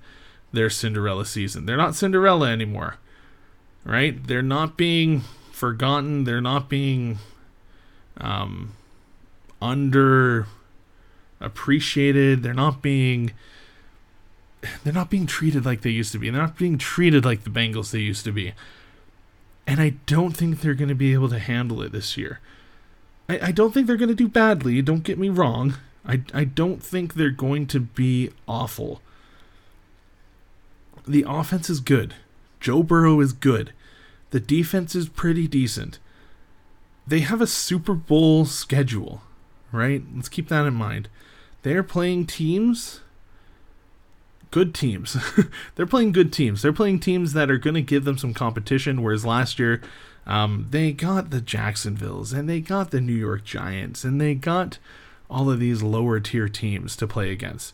their 0.52 0.70
Cinderella 0.70 1.26
season. 1.26 1.66
They're 1.66 1.78
not 1.78 1.96
Cinderella 1.96 2.50
anymore, 2.50 2.98
right? 3.84 4.26
They're 4.26 4.42
not 4.42 4.78
being 4.78 5.24
forgotten. 5.52 6.24
They're 6.24 6.42
not 6.42 6.70
being 6.70 7.20
um, 8.18 8.74
under 9.62 10.48
appreciated. 11.40 12.44
They're 12.44 12.54
not 12.54 12.82
being 12.82 13.32
they're 14.84 14.94
not 14.94 15.10
being 15.10 15.28
treated 15.28 15.66
like 15.66 15.82
they 15.82 15.90
used 15.90 16.12
to 16.14 16.20
be. 16.20 16.30
They're 16.30 16.42
not 16.42 16.58
being 16.58 16.78
treated 16.78 17.26
like 17.26 17.44
the 17.44 17.50
Bengals 17.50 17.92
they 17.92 18.00
used 18.00 18.26
to 18.26 18.32
be. 18.32 18.54
And 19.66 19.82
I 19.82 19.96
don't 20.06 20.36
think 20.36 20.62
they're 20.62 20.74
going 20.74 20.90
to 20.90 20.96
be 20.96 21.14
able 21.14 21.30
to 21.30 21.40
handle 21.40 21.82
it 21.82 21.92
this 21.92 22.18
year. 22.18 22.40
I, 23.30 23.48
I 23.48 23.52
don't 23.52 23.74
think 23.74 23.88
they're 23.88 23.98
going 23.98 24.10
to 24.10 24.16
do 24.16 24.30
badly. 24.30 24.82
Don't 24.82 25.04
get 25.04 25.20
me 25.20 25.30
wrong. 25.30 25.76
I, 26.06 26.22
I 26.34 26.46
don't 26.46 26.82
think 26.82 27.14
they're 27.14 27.30
going 27.30 27.68
to 27.68 27.80
be 27.80 28.32
awful. 28.48 29.02
The 31.06 31.26
offense 31.28 31.70
is 31.70 31.80
good. 31.80 32.16
Joe 32.60 32.82
Burrow 32.84 33.20
is 33.20 33.34
good. 33.34 33.74
The 34.32 34.40
defense 34.40 34.96
is 34.96 35.10
pretty 35.10 35.48
decent. 35.48 36.00
They 37.06 37.20
have 37.20 37.42
a 37.42 37.48
Super 37.48 37.94
Bowl 37.94 38.46
schedule, 38.46 39.22
right? 39.72 40.04
Let's 40.14 40.30
keep 40.30 40.50
that 40.50 40.66
in 40.66 40.74
mind. 40.74 41.08
They're 41.64 41.84
playing 41.84 42.28
teams, 42.28 43.02
good 44.52 44.74
teams. 44.74 45.18
They're 45.76 45.86
playing 45.86 46.12
good 46.12 46.34
teams. 46.34 46.62
They're 46.62 46.74
playing 46.74 47.00
teams 47.00 47.34
that 47.34 47.52
are 47.52 47.58
going 47.58 47.74
to 47.76 47.82
give 47.82 48.06
them 48.06 48.18
some 48.18 48.34
competition, 48.34 49.02
whereas 49.02 49.26
last 49.26 49.60
year, 49.60 49.82
um, 50.26 50.68
they 50.70 50.92
got 50.92 51.30
the 51.30 51.40
Jacksonvilles 51.40 52.38
and 52.38 52.50
they 52.50 52.60
got 52.60 52.92
the 52.92 53.00
New 53.00 53.14
York 53.14 53.46
Giants 53.46 54.04
and 54.04 54.20
they 54.20 54.36
got 54.36 54.78
all 55.30 55.50
of 55.50 55.60
these 55.60 55.82
lower 55.82 56.20
tier 56.20 56.50
teams 56.50 56.96
to 56.98 57.08
play 57.08 57.32
against. 57.32 57.74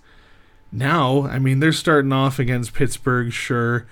Now, 0.72 1.24
I 1.28 1.40
mean, 1.40 1.60
they're 1.60 1.72
starting 1.72 2.12
off 2.12 2.40
against 2.40 2.74
Pittsburgh, 2.74 3.32
sure, 3.32 3.86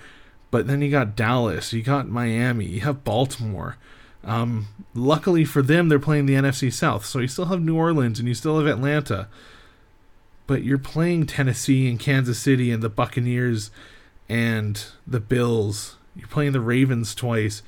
but 0.50 0.66
then 0.66 0.82
you 0.82 0.90
got 0.90 1.16
Dallas, 1.16 1.72
you 1.72 1.82
got 1.82 2.08
Miami, 2.08 2.66
you 2.66 2.80
have 2.80 3.04
Baltimore. 3.04 3.76
Um, 4.24 4.68
luckily 4.94 5.44
for 5.44 5.62
them, 5.62 5.88
they're 5.88 5.98
playing 5.98 6.26
the 6.26 6.34
NFC 6.34 6.72
South, 6.72 7.04
so 7.04 7.18
you 7.18 7.28
still 7.28 7.46
have 7.46 7.60
New 7.60 7.76
Orleans 7.76 8.18
and 8.18 8.28
you 8.28 8.34
still 8.34 8.58
have 8.58 8.66
Atlanta. 8.66 9.28
But 10.52 10.64
you're 10.64 10.78
playing 10.78 11.26
Tennessee 11.26 11.88
and 11.88 11.98
Kansas 11.98 12.38
City 12.38 12.70
and 12.70 12.82
the 12.82 12.88
Buccaneers 12.88 13.70
and 14.28 14.84
the 15.06 15.20
Bills. 15.20 15.96
You're 16.14 16.28
playing 16.28 16.52
the 16.52 16.60
Ravens 16.60 17.14
twice. 17.14 17.62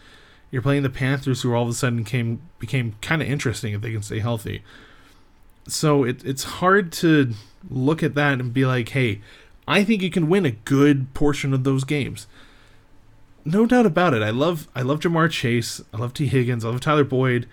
You're 0.51 0.62
playing 0.62 0.83
the 0.83 0.90
Panthers, 0.90 1.42
who 1.42 1.55
all 1.55 1.64
of 1.64 1.68
a 1.68 1.73
sudden 1.73 2.05
came 2.05 2.42
became 2.59 2.97
kind 3.01 3.23
of 3.23 3.29
interesting 3.29 3.73
if 3.73 3.81
they 3.81 3.92
can 3.92 4.03
stay 4.03 4.18
healthy 4.18 4.62
so 5.66 6.05
it, 6.05 6.25
it's 6.25 6.44
hard 6.44 6.92
to 6.92 7.33
look 7.70 8.03
at 8.03 8.14
that 8.14 8.40
and 8.40 8.53
be 8.53 8.66
like, 8.66 8.90
hey, 8.90 9.20
I 9.66 9.85
think 9.85 10.03
you 10.03 10.11
can 10.11 10.29
win 10.29 10.44
a 10.44 10.51
good 10.51 11.12
portion 11.14 11.55
of 11.55 11.64
those 11.64 11.85
games. 11.85 12.27
No 13.44 13.66
doubt 13.66 13.87
about 13.87 14.14
it. 14.14 14.23
I 14.23 14.31
love 14.31 14.68
I 14.75 14.83
love 14.83 15.01
Ja'Marr 15.01 15.31
Chase. 15.31 15.81
I 15.92 15.99
love 15.99 16.14
Tee 16.14 16.27
Higgins. 16.27 16.64
I 16.64 16.70
love 16.70 16.81
Tyler 16.81 17.05
Boyd. 17.05 17.47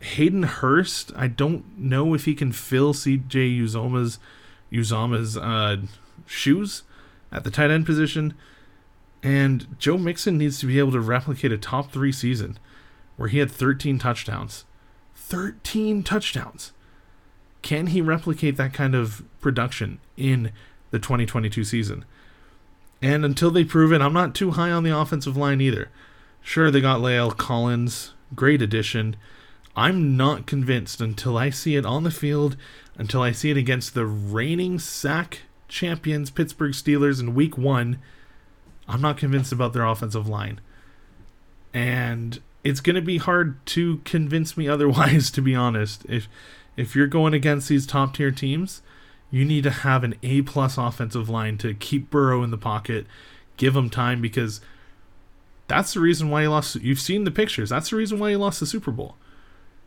Hayden 0.00 0.44
Hurst. 0.44 1.12
I 1.16 1.26
don't 1.26 1.78
know 1.78 2.14
if 2.14 2.26
he 2.26 2.34
can 2.34 2.52
fill 2.52 2.92
C.J. 2.92 3.38
Uzomah's 3.58 4.18
Uzomah's 4.72 5.36
uh, 5.36 5.78
shoes 6.26 6.82
at 7.32 7.44
the 7.44 7.50
tight 7.50 7.70
end 7.70 7.86
position. 7.86 8.34
And 9.22 9.76
Joe 9.78 9.98
Mixon 9.98 10.38
needs 10.38 10.60
to 10.60 10.66
be 10.66 10.78
able 10.78 10.92
to 10.92 11.00
replicate 11.00 11.52
a 11.52 11.58
top 11.58 11.90
three 11.90 12.12
season 12.12 12.58
where 13.16 13.28
he 13.28 13.38
had 13.38 13.50
13 13.50 13.98
touchdowns. 13.98 14.64
13 15.14 16.02
touchdowns. 16.02 16.72
Can 17.62 17.88
he 17.88 18.00
replicate 18.00 18.56
that 18.56 18.72
kind 18.72 18.94
of 18.94 19.24
production 19.40 19.98
in 20.16 20.52
the 20.90 20.98
2022 20.98 21.64
season? 21.64 22.04
And 23.02 23.24
until 23.24 23.50
they 23.50 23.64
prove 23.64 23.92
it, 23.92 24.00
I'm 24.00 24.12
not 24.12 24.34
too 24.34 24.52
high 24.52 24.70
on 24.70 24.84
the 24.84 24.96
offensive 24.96 25.36
line 25.36 25.60
either. 25.60 25.90
Sure, 26.40 26.70
they 26.70 26.80
got 26.80 27.00
La'el 27.00 27.36
Collins, 27.36 28.14
great 28.34 28.62
addition. 28.62 29.16
I'm 29.76 30.16
not 30.16 30.46
convinced 30.46 31.02
until 31.02 31.36
I 31.36 31.50
see 31.50 31.76
it 31.76 31.84
on 31.84 32.02
the 32.02 32.10
field, 32.10 32.56
until 32.96 33.20
I 33.20 33.32
see 33.32 33.50
it 33.50 33.58
against 33.58 33.92
the 33.92 34.06
reigning 34.06 34.78
sack 34.78 35.42
champions 35.68 36.30
Pittsburgh 36.30 36.72
Steelers 36.72 37.20
in 37.20 37.34
week 37.34 37.58
one. 37.58 37.98
I'm 38.88 39.02
not 39.02 39.18
convinced 39.18 39.52
about 39.52 39.74
their 39.74 39.84
offensive 39.84 40.26
line. 40.26 40.60
And 41.74 42.40
it's 42.64 42.80
going 42.80 42.96
to 42.96 43.02
be 43.02 43.18
hard 43.18 43.64
to 43.66 43.98
convince 43.98 44.56
me 44.56 44.66
otherwise, 44.68 45.30
to 45.32 45.42
be 45.42 45.54
honest. 45.54 46.06
If 46.08 46.28
if 46.76 46.94
you're 46.94 47.06
going 47.06 47.34
against 47.34 47.68
these 47.68 47.86
top 47.86 48.14
tier 48.14 48.30
teams, 48.30 48.82
you 49.30 49.44
need 49.44 49.64
to 49.64 49.70
have 49.70 50.04
an 50.04 50.14
A 50.22 50.42
plus 50.42 50.78
offensive 50.78 51.28
line 51.28 51.58
to 51.58 51.74
keep 51.74 52.10
Burrow 52.10 52.42
in 52.42 52.50
the 52.50 52.58
pocket, 52.58 53.06
give 53.56 53.76
him 53.76 53.90
time 53.90 54.20
because 54.20 54.60
that's 55.68 55.94
the 55.94 56.00
reason 56.00 56.30
why 56.30 56.42
he 56.42 56.48
lost. 56.48 56.76
You've 56.76 57.00
seen 57.00 57.24
the 57.24 57.30
pictures. 57.30 57.70
That's 57.70 57.90
the 57.90 57.96
reason 57.96 58.18
why 58.18 58.30
he 58.30 58.36
lost 58.36 58.60
the 58.60 58.66
Super 58.66 58.90
Bowl. 58.90 59.16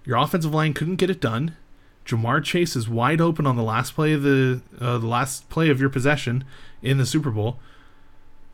Your 0.09 0.17
offensive 0.17 0.55
line 0.55 0.73
couldn't 0.73 0.95
get 0.95 1.11
it 1.11 1.21
done. 1.21 1.55
Ja'Marr 2.03 2.43
Chase 2.43 2.75
is 2.75 2.89
wide 2.89 3.21
open 3.21 3.45
on 3.45 3.57
the 3.57 3.61
last 3.61 3.93
play 3.93 4.11
of 4.13 4.23
the 4.23 4.59
uh, 4.81 4.97
the 4.97 5.05
last 5.05 5.47
play 5.49 5.69
of 5.69 5.79
your 5.79 5.91
possession 5.91 6.43
in 6.81 6.97
the 6.97 7.05
Super 7.05 7.29
Bowl, 7.29 7.59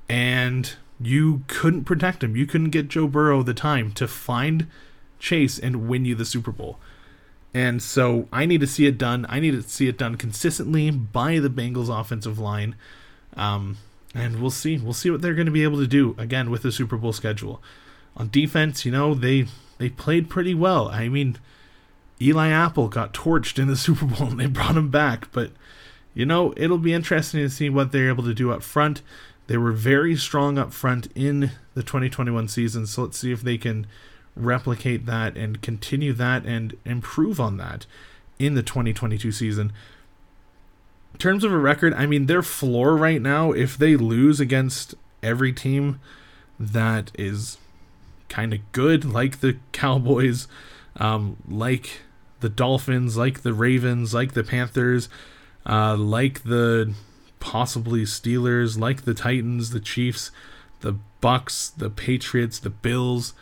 and 0.09 0.73
you 0.99 1.43
couldn't 1.47 1.85
protect 1.85 2.25
him. 2.25 2.35
You 2.35 2.45
couldn't 2.45 2.71
get 2.71 2.89
Joe 2.89 3.07
Burrow 3.07 3.41
the 3.41 3.53
time 3.53 3.93
to 3.93 4.05
find 4.05 4.67
Chase 5.17 5.57
and 5.57 5.87
win 5.87 6.03
you 6.03 6.13
the 6.13 6.25
Super 6.25 6.51
Bowl. 6.51 6.77
And 7.53 7.81
so 7.81 8.27
I 8.33 8.45
need 8.45 8.59
to 8.59 8.67
see 8.67 8.85
it 8.85 8.97
done. 8.97 9.25
I 9.29 9.39
need 9.39 9.51
to 9.51 9.61
see 9.63 9.87
it 9.87 9.97
done 9.97 10.17
consistently 10.17 10.91
by 10.91 11.39
the 11.39 11.49
Bengals 11.49 11.87
offensive 11.87 12.37
line. 12.37 12.75
Um, 13.37 13.77
and 14.13 14.41
we'll 14.41 14.51
see. 14.51 14.77
We'll 14.77 14.91
see 14.91 15.09
what 15.09 15.21
they're 15.21 15.33
going 15.33 15.45
to 15.45 15.53
be 15.53 15.63
able 15.63 15.79
to 15.79 15.87
do 15.87 16.15
again 16.17 16.51
with 16.51 16.63
the 16.63 16.71
Super 16.73 16.97
Bowl 16.97 17.13
schedule. 17.13 17.63
On 18.17 18.29
defense, 18.29 18.83
you 18.83 18.91
know, 18.91 19.13
they 19.13 19.47
they 19.77 19.89
played 19.89 20.29
pretty 20.29 20.53
well. 20.53 20.87
I 20.89 21.09
mean, 21.09 21.37
Eli 22.21 22.49
Apple 22.49 22.87
got 22.87 23.13
torched 23.13 23.59
in 23.59 23.67
the 23.67 23.75
Super 23.75 24.05
Bowl 24.05 24.29
and 24.29 24.39
they 24.39 24.47
brought 24.47 24.77
him 24.77 24.89
back, 24.89 25.31
but 25.31 25.51
you 26.13 26.25
know, 26.25 26.53
it'll 26.55 26.77
be 26.77 26.93
interesting 26.93 27.41
to 27.41 27.49
see 27.49 27.69
what 27.69 27.91
they're 27.91 28.07
able 28.07 28.23
to 28.23 28.33
do 28.33 28.51
up 28.51 28.63
front. 28.63 29.01
They 29.47 29.57
were 29.57 29.73
very 29.73 30.15
strong 30.15 30.57
up 30.57 30.73
front 30.73 31.07
in 31.13 31.51
the 31.73 31.83
2021 31.83 32.47
season, 32.47 32.87
so 32.87 33.03
let's 33.03 33.19
see 33.19 33.31
if 33.31 33.41
they 33.41 33.57
can 33.57 33.85
replicate 34.35 35.05
that 35.05 35.37
and 35.37 35.61
continue 35.61 36.13
that 36.13 36.45
and 36.45 36.75
improve 36.85 37.39
on 37.39 37.57
that 37.57 37.85
in 38.39 38.55
the 38.55 38.63
2022 38.63 39.31
season. 39.31 39.71
In 41.13 41.19
terms 41.19 41.43
of 41.43 41.51
a 41.51 41.57
record, 41.57 41.93
I 41.93 42.05
mean, 42.05 42.25
their 42.25 42.41
floor 42.41 42.95
right 42.97 43.21
now, 43.21 43.51
if 43.51 43.77
they 43.77 43.95
lose 43.95 44.39
against 44.39 44.95
every 45.21 45.53
team 45.53 45.99
that 46.59 47.11
is 47.15 47.57
kind 48.35 48.53
of 48.53 48.59
good, 48.71 49.05
like 49.05 49.39
the 49.39 49.57
Cowboys, 49.71 50.47
um, 50.97 51.37
like 51.47 52.01
the 52.39 52.49
Dolphins, 52.49 53.17
like 53.17 53.41
the 53.41 53.53
Ravens, 53.53 54.13
like 54.13 54.33
the 54.33 54.43
Panthers, 54.43 55.09
uh, 55.65 55.95
like 55.95 56.43
the 56.43 56.93
possibly 57.39 58.01
Steelers, 58.01 58.77
like 58.77 59.03
the 59.03 59.13
Titans, 59.13 59.69
the 59.69 59.79
Chiefs, 59.79 60.31
the 60.81 60.97
Bucks, 61.21 61.69
the 61.69 61.89
Patriots, 61.89 62.59
the 62.59 62.69
Bills 62.69 63.33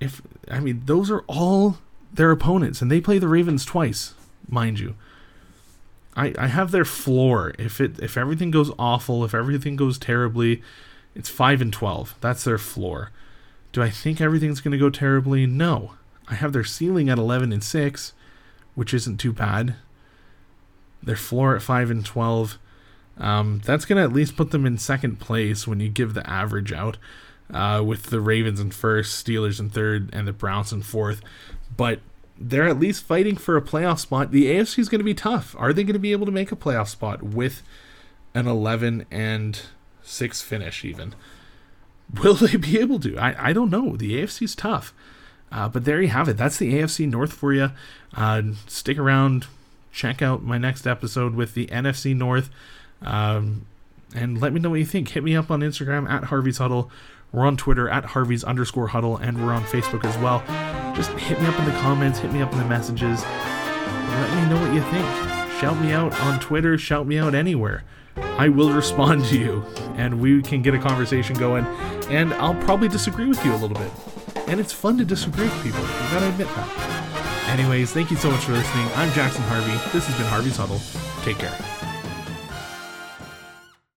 if 0.00 0.22
I 0.50 0.60
mean 0.60 0.82
those 0.86 1.10
are 1.10 1.22
all 1.28 1.78
their 2.12 2.30
opponents, 2.30 2.82
and 2.82 2.90
they 2.90 3.00
play 3.00 3.18
the 3.18 3.28
Ravens 3.28 3.64
twice, 3.64 4.14
mind 4.48 4.80
you. 4.80 4.96
I 6.16 6.34
I 6.38 6.48
have 6.48 6.70
their 6.70 6.86
floor. 6.86 7.54
If 7.58 7.80
it 7.80 8.00
if 8.00 8.16
everything 8.16 8.50
goes 8.50 8.72
awful, 8.78 9.24
if 9.24 9.34
everything 9.34 9.76
goes 9.76 9.98
terribly, 9.98 10.62
it's 11.14 11.28
five 11.28 11.60
and 11.60 11.72
twelve. 11.72 12.16
That's 12.20 12.44
their 12.44 12.58
floor. 12.58 13.10
Do 13.72 13.82
I 13.82 13.90
think 13.90 14.20
everything's 14.20 14.60
going 14.60 14.72
to 14.72 14.78
go 14.78 14.90
terribly? 14.90 15.46
No. 15.46 15.94
I 16.28 16.34
have 16.34 16.52
their 16.52 16.64
ceiling 16.64 17.08
at 17.08 17.18
eleven 17.18 17.52
and 17.52 17.62
six, 17.62 18.12
which 18.74 18.94
isn't 18.94 19.18
too 19.18 19.32
bad. 19.32 19.74
Their 21.02 21.16
floor 21.16 21.56
at 21.56 21.62
five 21.62 21.90
and 21.90 22.04
twelve. 22.04 22.58
Um, 23.18 23.60
that's 23.64 23.84
going 23.84 23.98
to 23.98 24.02
at 24.04 24.12
least 24.12 24.36
put 24.36 24.50
them 24.50 24.64
in 24.64 24.78
second 24.78 25.20
place 25.20 25.66
when 25.66 25.80
you 25.80 25.88
give 25.88 26.14
the 26.14 26.28
average 26.28 26.72
out 26.72 26.96
uh, 27.52 27.82
with 27.84 28.04
the 28.04 28.20
Ravens 28.20 28.60
in 28.60 28.70
first, 28.70 29.24
Steelers 29.24 29.60
in 29.60 29.70
third, 29.70 30.08
and 30.12 30.26
the 30.26 30.32
Browns 30.32 30.72
in 30.72 30.82
fourth. 30.82 31.20
But 31.76 32.00
they're 32.38 32.68
at 32.68 32.80
least 32.80 33.04
fighting 33.04 33.36
for 33.36 33.56
a 33.56 33.62
playoff 33.62 33.98
spot. 33.98 34.30
The 34.30 34.46
AFC 34.46 34.78
is 34.78 34.88
going 34.88 35.00
to 35.00 35.04
be 35.04 35.14
tough. 35.14 35.54
Are 35.58 35.72
they 35.72 35.84
going 35.84 35.94
to 35.94 35.98
be 35.98 36.12
able 36.12 36.26
to 36.26 36.32
make 36.32 36.50
a 36.50 36.56
playoff 36.56 36.88
spot 36.88 37.22
with 37.22 37.62
an 38.34 38.46
11 38.46 39.04
and 39.10 39.60
6 40.02 40.40
finish, 40.40 40.84
even? 40.84 41.14
Will 42.22 42.34
they 42.34 42.56
be 42.56 42.78
able 42.78 42.98
to? 43.00 43.16
I, 43.18 43.50
I 43.50 43.52
don't 43.52 43.70
know. 43.70 43.96
The 43.96 44.22
AFC 44.22 44.42
is 44.42 44.54
tough. 44.54 44.92
Uh, 45.52 45.68
but 45.68 45.84
there 45.84 46.00
you 46.00 46.08
have 46.08 46.28
it. 46.28 46.36
That's 46.36 46.58
the 46.58 46.74
AFC 46.74 47.08
North 47.08 47.32
for 47.32 47.52
you. 47.52 47.70
Uh, 48.14 48.42
stick 48.66 48.98
around. 48.98 49.46
Check 49.92 50.22
out 50.22 50.42
my 50.42 50.58
next 50.58 50.86
episode 50.86 51.34
with 51.34 51.54
the 51.54 51.66
NFC 51.66 52.16
North. 52.16 52.50
Um, 53.02 53.66
and 54.14 54.40
let 54.40 54.52
me 54.52 54.60
know 54.60 54.70
what 54.70 54.78
you 54.78 54.86
think. 54.86 55.08
Hit 55.08 55.24
me 55.24 55.34
up 55.34 55.50
on 55.50 55.60
Instagram 55.60 56.08
at 56.08 56.24
Harvey's 56.24 56.58
Huddle 56.58 56.90
we're 57.32 57.46
on 57.46 57.56
Twitter 57.56 57.88
at 57.88 58.04
Harvey's 58.04 58.42
underscore 58.42 58.88
huddle, 58.88 59.16
and 59.16 59.44
we're 59.44 59.52
on 59.52 59.62
Facebook 59.64 60.04
as 60.04 60.16
well. 60.18 60.42
Just 60.96 61.10
hit 61.12 61.40
me 61.40 61.46
up 61.46 61.58
in 61.58 61.64
the 61.64 61.78
comments, 61.80 62.18
hit 62.18 62.32
me 62.32 62.42
up 62.42 62.52
in 62.52 62.58
the 62.58 62.64
messages. 62.64 63.22
Let 63.22 64.34
me 64.34 64.50
know 64.50 64.60
what 64.60 64.74
you 64.74 64.82
think. 64.82 65.06
Shout 65.60 65.80
me 65.80 65.92
out 65.92 66.18
on 66.20 66.40
Twitter, 66.40 66.76
shout 66.76 67.06
me 67.06 67.18
out 67.18 67.34
anywhere. 67.34 67.84
I 68.38 68.48
will 68.48 68.72
respond 68.72 69.24
to 69.26 69.38
you 69.38 69.64
and 69.96 70.20
we 70.20 70.42
can 70.42 70.62
get 70.62 70.74
a 70.74 70.78
conversation 70.78 71.36
going. 71.36 71.64
And 72.08 72.32
I'll 72.34 72.54
probably 72.64 72.88
disagree 72.88 73.26
with 73.26 73.44
you 73.44 73.52
a 73.52 73.56
little 73.56 73.76
bit. 73.76 73.90
And 74.48 74.58
it's 74.58 74.72
fun 74.72 74.98
to 74.98 75.04
disagree 75.04 75.44
with 75.44 75.62
people. 75.62 75.80
You 75.80 76.10
gotta 76.10 76.28
admit 76.28 76.48
that. 76.48 77.48
Anyways, 77.50 77.92
thank 77.92 78.10
you 78.10 78.16
so 78.16 78.30
much 78.30 78.44
for 78.44 78.52
listening. 78.52 78.88
I'm 78.94 79.12
Jackson 79.12 79.42
Harvey. 79.42 79.72
This 79.92 80.06
has 80.06 80.16
been 80.16 80.26
Harvey's 80.26 80.56
Huddle. 80.56 80.80
Take 81.22 81.38
care. 81.38 81.69